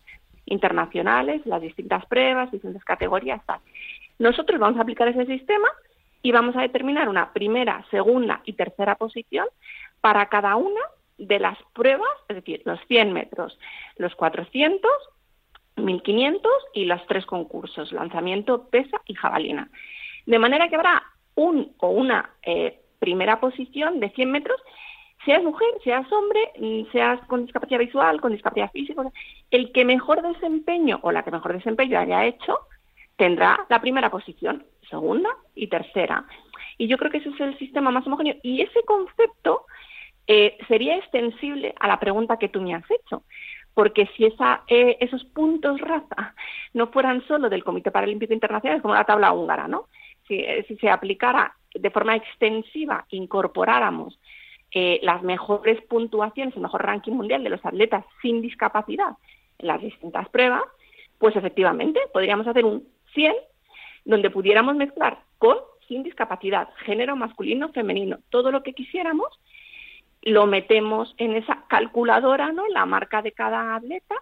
[0.47, 3.61] internacionales, las distintas pruebas, distintas categorías, tal.
[4.19, 5.69] Nosotros vamos a aplicar ese sistema
[6.23, 9.47] y vamos a determinar una primera, segunda y tercera posición
[10.01, 10.81] para cada una
[11.19, 13.59] de las pruebas, es decir, los 100 metros,
[13.97, 14.91] los 400,
[15.81, 19.71] 1500 y los tres concursos, lanzamiento, pesa y jabalina.
[20.27, 21.03] De manera que habrá
[21.35, 24.61] un o una eh, primera posición de 100 metros,
[25.25, 29.03] seas mujer, seas hombre, mm, seas con discapacidad visual, con discapacidad física,
[29.51, 32.59] el que mejor desempeño o la que mejor desempeño haya hecho
[33.17, 36.25] tendrá la primera posición, segunda y tercera.
[36.79, 38.37] Y yo creo que ese es el sistema más homogéneo.
[38.43, 39.67] Y ese concepto
[40.27, 43.25] eh, sería extensible a la pregunta que tú me has hecho.
[43.75, 46.35] Porque si esa, eh, esos puntos raza
[46.75, 49.87] no fueran solo del Comité Paralímpico Internacional, es como la tabla húngara, ¿no?
[50.27, 54.19] Si, eh, si se aplicara de forma extensiva, incorporáramos
[54.73, 59.17] eh, las mejores puntuaciones, el mejor ranking mundial de los atletas sin discapacidad
[59.59, 60.63] en las distintas pruebas,
[61.19, 63.35] pues efectivamente podríamos hacer un 100
[64.05, 65.57] donde pudiéramos mezclar con
[65.89, 69.27] sin discapacidad, género masculino, femenino, todo lo que quisiéramos,
[70.23, 72.67] lo metemos en esa calculadora, ¿no?
[72.69, 74.17] La marca de cada atleta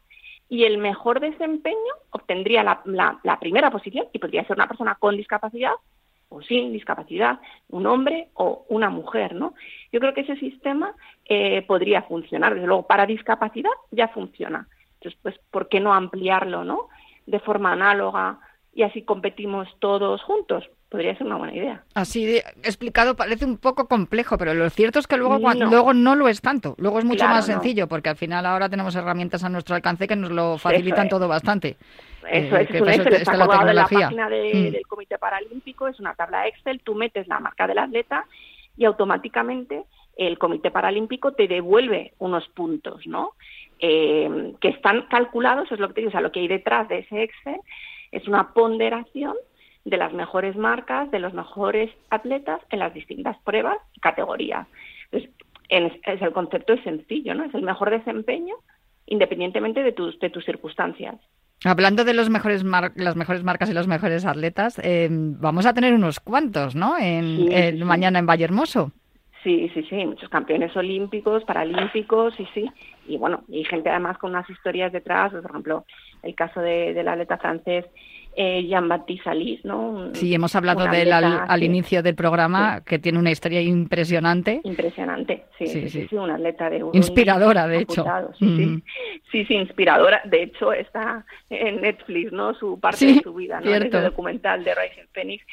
[0.48, 1.76] y el mejor desempeño
[2.10, 5.72] obtendría la, la, primera posición y podría ser una persona con discapacidad
[6.30, 7.40] o sin discapacidad,
[7.70, 9.54] un hombre o una mujer, ¿no?
[9.92, 10.94] Yo creo que ese sistema
[11.24, 12.54] eh, podría funcionar.
[12.54, 14.68] Desde luego, para discapacidad ya funciona.
[14.94, 16.88] Entonces, pues, ¿por qué no ampliarlo, no?
[17.26, 18.38] De forma análoga
[18.74, 20.68] y así competimos todos juntos.
[20.90, 21.82] Podría ser una buena idea.
[21.94, 25.92] Así de explicado parece un poco complejo, pero lo cierto es que luego no, luego
[25.92, 26.74] no lo es tanto.
[26.78, 27.54] Luego es mucho Claro, más no.
[27.54, 31.10] sencillo, porque al final ahora tenemos herramientas a nuestro alcance que nos lo facilitan es.
[31.10, 31.76] todo bastante.
[32.30, 34.72] Eso Eh, es, que es eso Excel, está está la la página de- Mm.
[34.72, 38.24] del Comité Paralímpico, es una tabla Excel, tú metes la marca del atleta
[38.78, 39.84] y automáticamente
[40.16, 43.32] el Comité Paralímpico te devuelve unos puntos, ¿no?
[43.78, 46.88] Eh, que están calculados, es lo que te digo, o sea, lo que hay detrás
[46.88, 47.60] de ese Excel
[48.10, 49.34] es una ponderación
[49.88, 54.66] de las mejores marcas, de los mejores atletas en las distintas pruebas y categorías.
[55.10, 55.30] Entonces,
[55.68, 57.44] en- es, el concepto es sencillo, ¿no?
[57.44, 58.54] Es el mejor desempeño
[59.06, 61.16] independientemente de tus, de tus circunstancias.
[61.64, 65.72] Hablando de los mejores mar- las mejores marcas y los mejores atletas, eh, vamos a
[65.74, 66.96] tener unos cuantos, ¿no?
[66.98, 68.92] En, Sí, en- sí, mañana en Vallehermoso.
[69.42, 72.70] Sí, sí, sí, muchos campeones olímpicos, paralímpicos, sí, sí.
[73.06, 75.84] Y bueno, y gente además con unas historias detrás, pues, por ejemplo,
[76.22, 77.86] el caso de, del atleta francés
[78.40, 79.80] eh, Jean-Baptiste Alice, ¿no?
[79.90, 83.60] Un- Sí, hemos hablado de él al, al inicio del programa, que tiene una historia
[83.60, 84.60] impresionante.
[84.62, 88.02] Impresionante, sí, Sí, sí, sí, atleta de Inspiradora, de hecho.
[88.02, 88.80] apuntado, Mm.
[89.32, 89.44] sí.
[89.44, 90.20] sí, inspiradora.
[90.24, 92.54] De hecho, está en Netflix, ¿no?
[92.54, 93.74] Su parte de su vida, ¿no?
[93.74, 95.44] Ese documental de Rising Phoenix.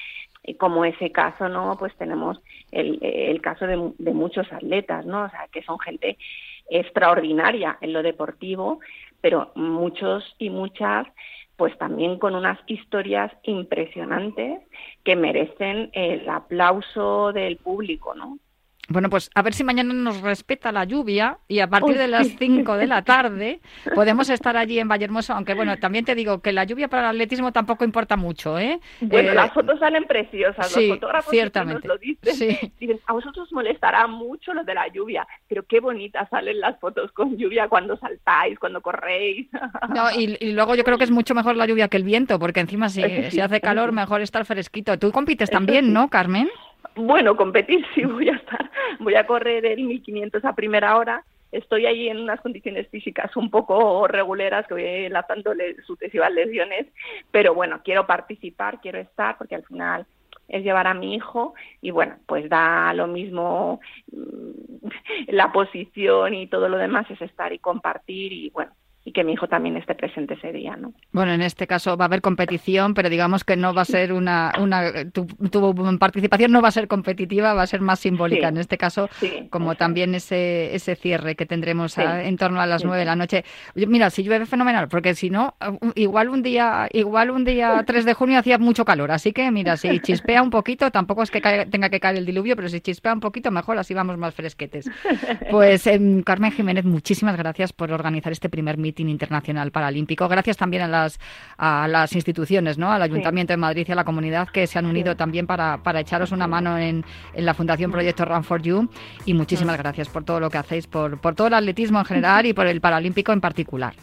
[0.47, 1.75] Y como ese caso, ¿no?
[1.79, 2.39] Pues tenemos
[2.71, 5.23] el, el caso de, de muchos atletas, ¿no?
[5.23, 6.17] O sea, que son gente
[6.69, 8.79] extraordinaria en lo deportivo,
[9.21, 11.07] pero muchos y muchas
[11.57, 14.61] pues también con unas historias impresionantes
[15.03, 18.37] que merecen el aplauso del público, ¿no?
[18.87, 22.27] Bueno, pues a ver si mañana nos respeta la lluvia y a partir de las
[22.27, 22.35] sí.
[22.37, 23.59] 5 de la tarde
[23.95, 27.15] podemos estar allí en Vallehermoso, aunque bueno, también te digo que la lluvia para el
[27.15, 28.79] atletismo tampoco importa mucho, ¿eh?
[29.01, 31.87] Bueno, Eh, las fotos salen preciosas, sí, los fotógrafos ciertamente.
[31.87, 32.35] nos lo dicen.
[32.35, 32.71] Sí.
[32.79, 37.11] Dicen, a vosotros molestará mucho lo de la lluvia, pero qué bonitas salen las fotos
[37.11, 39.47] con lluvia cuando saltáis, cuando corréis.
[39.95, 42.37] No, y, y luego yo creo que es mucho mejor la lluvia que el viento,
[42.39, 44.97] porque encima si, si hace calor, mejor estar fresquito.
[44.99, 45.93] Tú compites también.
[45.93, 46.49] ¿no, Carmen?
[46.95, 48.69] Bueno, competir sí voy a estar,
[48.99, 51.23] voy a correr el 1500 a primera hora.
[51.51, 55.53] Estoy ahí en unas condiciones físicas un poco reguleras que voy enlazando
[55.85, 56.87] sucesivas lesiones,
[57.31, 60.05] pero bueno, quiero participar, quiero estar porque al final
[60.47, 63.79] es llevar a mi hijo y bueno, pues da lo mismo
[64.11, 64.87] mm,
[65.29, 68.71] la posición y todo lo demás es estar y compartir y bueno,
[69.07, 70.91] y que mi hijo también esté presente ese día, ¿no?
[71.11, 74.11] Bueno, en este caso va a haber competición, pero digamos que no va a ser
[74.11, 74.51] una...
[74.59, 78.47] una tu, tu participación no va a ser competitiva, va a ser más simbólica.
[78.47, 78.55] Sí.
[78.55, 82.65] En este caso, Sí, como también ese, ese cierre que tendremos a- en torno a
[82.65, 83.45] las nueve de la noche.
[83.75, 85.53] Mira, si llueve fenomenal, porque si no,
[85.93, 89.11] igual un día igual un día 3 de junio hacía mucho calor.
[89.11, 92.25] Así que mira, si chispea un poquito, tampoco es que cae- tenga que caer el
[92.25, 94.89] diluvio, pero si chispea un poquito, mejor, así vamos más fresquetes.
[95.51, 100.27] Pues em, Carmen Jiménez, muchísimas gracias por organizar este primer internacional paralímpico.
[100.27, 101.19] Gracias también a las,
[101.57, 102.91] a las instituciones, ¿no?
[102.91, 105.99] al Ayuntamiento de Madrid y a la comunidad que se han unido también para, para
[105.99, 108.89] echaros una mano en, en la Fundación Proyecto Run for You.
[109.25, 112.45] Y muchísimas gracias por todo lo que hacéis, por, por todo el atletismo en general
[112.45, 113.93] y por el paralímpico en particular.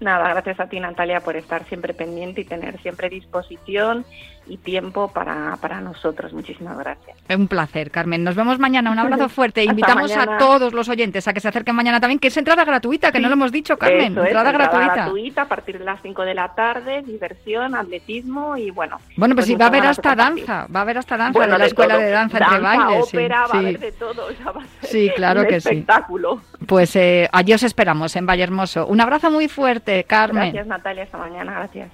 [0.00, 4.04] Nada, gracias a ti Natalia por estar siempre pendiente y tener siempre disposición
[4.46, 6.32] y tiempo para, para nosotros.
[6.32, 7.16] Muchísimas gracias.
[7.28, 8.24] Un placer, Carmen.
[8.24, 8.90] Nos vemos mañana.
[8.90, 9.62] Un abrazo fuerte.
[9.62, 13.12] Invitamos a todos los oyentes a que se acerquen mañana también, que es entrada gratuita,
[13.12, 14.12] que no lo hemos dicho, Carmen.
[14.12, 14.94] Eso es, entrada gratuita.
[14.94, 18.96] gratuita a partir de las 5 de la tarde, diversión, atletismo y bueno.
[19.16, 21.52] Bueno, pues sí, muchas va a haber hasta danza, va a haber hasta danza Bueno,
[21.52, 22.02] de la escuela todo.
[22.04, 23.06] de danza, entre bailes.
[23.08, 23.56] sí, ópera, va a sí.
[23.58, 24.26] haber de todo.
[24.26, 25.68] o sea, va a ser Sí, claro un que sí.
[25.68, 26.40] espectáculo.
[26.66, 28.86] Pues eh, allí os esperamos en Vallehermoso.
[28.86, 30.52] Un abrazo muy fuerte, Carmen.
[30.52, 31.90] Gracias Natalia, hasta mañana, gracias.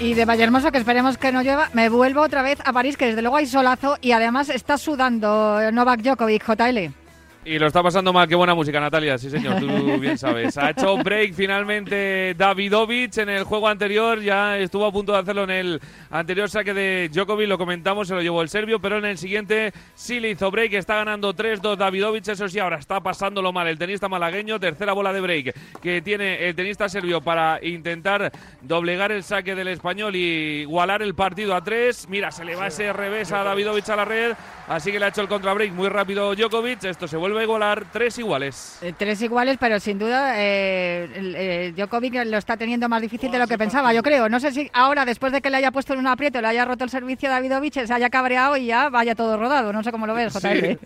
[0.00, 3.06] Y de Vallehermoso, que esperemos que no llueva, me vuelvo otra vez a París, que
[3.06, 7.03] desde luego hay solazo y además está sudando Novak Djokovic, JL.
[7.46, 9.66] Y lo está pasando mal, qué buena música, Natalia, sí señor, tú
[10.00, 10.56] bien sabes.
[10.56, 15.44] Ha hecho break finalmente Davidovich en el juego anterior, ya estuvo a punto de hacerlo
[15.44, 15.80] en el
[16.10, 19.74] anterior saque de Djokovic, lo comentamos, se lo llevó el serbio, pero en el siguiente
[19.94, 23.68] sí le hizo break, está ganando 3-2 Davidovich, eso sí, ahora está pasándolo mal.
[23.68, 28.32] El tenista malagueño, tercera bola de break que tiene el tenista serbio para intentar
[28.62, 32.08] doblegar el saque del español y igualar el partido a tres.
[32.08, 34.32] Mira, se le va ese revés a Davidovich a la red,
[34.66, 35.72] así que le ha hecho el contrabreak.
[35.74, 38.78] Muy rápido Djokovic, esto se vuelve a igualar tres iguales.
[38.82, 43.38] Eh, tres iguales, pero sin duda eh, eh, Djokovic lo está teniendo más difícil de
[43.38, 44.28] lo que pensaba, yo creo.
[44.28, 46.64] No sé si ahora, después de que le haya puesto en un aprieto, le haya
[46.64, 49.72] roto el servicio a Davidovich, se haya cabreado y ya vaya todo rodado.
[49.72, 50.60] No sé cómo lo ves, JL.
[50.60, 50.78] Sí.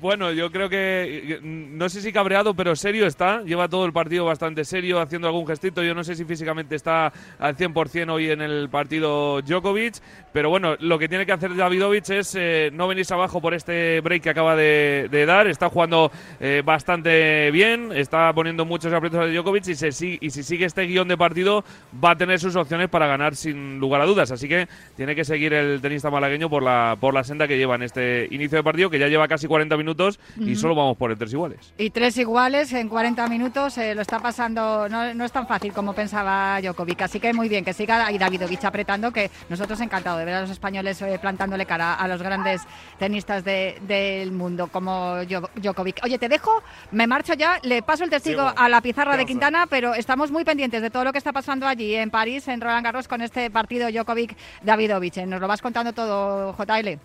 [0.00, 3.42] Bueno, yo creo que, mm, no sé si cabreado, pero serio está.
[3.42, 5.82] Lleva todo el partido bastante serio, haciendo algún gestito.
[5.82, 9.94] Yo no sé si físicamente está al 100% hoy en el partido Djokovic.
[10.32, 14.00] Pero bueno, lo que tiene que hacer Davidovich es eh, no venirse abajo por este
[14.00, 15.46] break que acaba de, dar.
[15.46, 20.42] Está jugando eh, bastante bien, está poniendo muchos aprietos a Djokovic y, se, y si
[20.42, 21.64] sigue este guion de partido
[22.04, 24.30] va a tener sus opciones para ganar sin lugar a dudas.
[24.32, 27.76] Así que tiene que seguir el tenista malagueño por la, por la senda que lleva
[27.76, 29.93] en este inicio de partido, que ya lleva casi 40 minutos
[30.36, 31.72] y solo vamos por el tres iguales.
[31.78, 35.72] Y tres iguales en 40 minutos, eh, lo está pasando, no, no es tan fácil
[35.72, 40.18] como pensaba Djokovic, así que muy bien, que siga y Davidovich apretando, que nosotros encantados
[40.20, 42.62] de ver a los españoles eh, plantándole cara a los grandes
[42.98, 45.16] tenistas de- del mundo como
[45.56, 46.00] Djokovic.
[46.04, 49.24] Oye, te dejo, me marcho ya, le paso el testigo a la pizarra de.
[49.26, 52.60] Quintana, pero estamos muy pendientes de todo lo que está pasando allí en París, en
[52.60, 55.18] Roland Garros, con este partido Djokovic-Davidovich.
[55.18, 56.98] Eh, Nos lo vas contando todo, JL.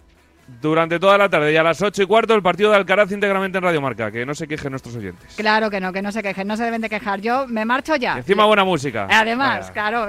[0.62, 3.58] Durante toda la tarde y a las 8 y cuarto el partido de Alcaraz íntegramente
[3.58, 5.36] en Radio Marca, que no se quejen nuestros oyentes.
[5.38, 7.22] Claro que no, que no se quejen, no se deben de quejar.
[7.22, 8.18] Yo me marcho ya.
[8.18, 9.08] Encima buena música.
[9.10, 9.74] Además, Vaya.
[9.74, 10.08] claro,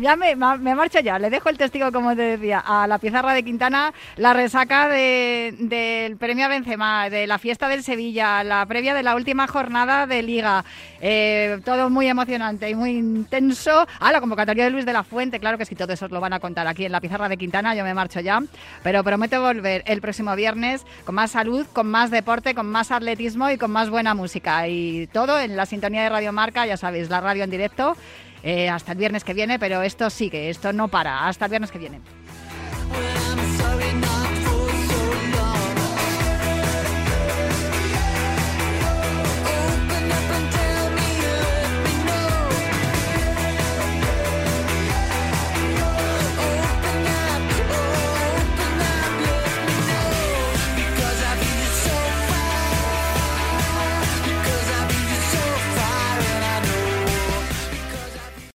[0.00, 1.18] ya me, me marcho ya.
[1.18, 5.54] Le dejo el testigo, como te decía, a la pizarra de Quintana, la resaca de-
[5.58, 10.06] del premio a Benzema, de la fiesta del Sevilla, la previa de la última jornada
[10.06, 10.64] de Liga.
[11.00, 13.86] Eh, todo muy emocionante y muy intenso.
[14.00, 16.32] Ah, la convocatoria de Luis de la Fuente, claro que sí, todo eso lo van
[16.32, 17.74] a contar aquí en la pizarra de Quintana.
[17.74, 18.40] Yo me marcho ya,
[18.82, 23.58] pero prometo el próximo viernes con más salud, con más deporte, con más atletismo y
[23.58, 24.66] con más buena música.
[24.68, 27.96] Y todo en la sintonía de Radio Marca, ya sabéis, la radio en directo.
[28.42, 31.26] eh, hasta el viernes que viene, pero esto sigue, esto no para.
[31.26, 32.00] Hasta el viernes que viene.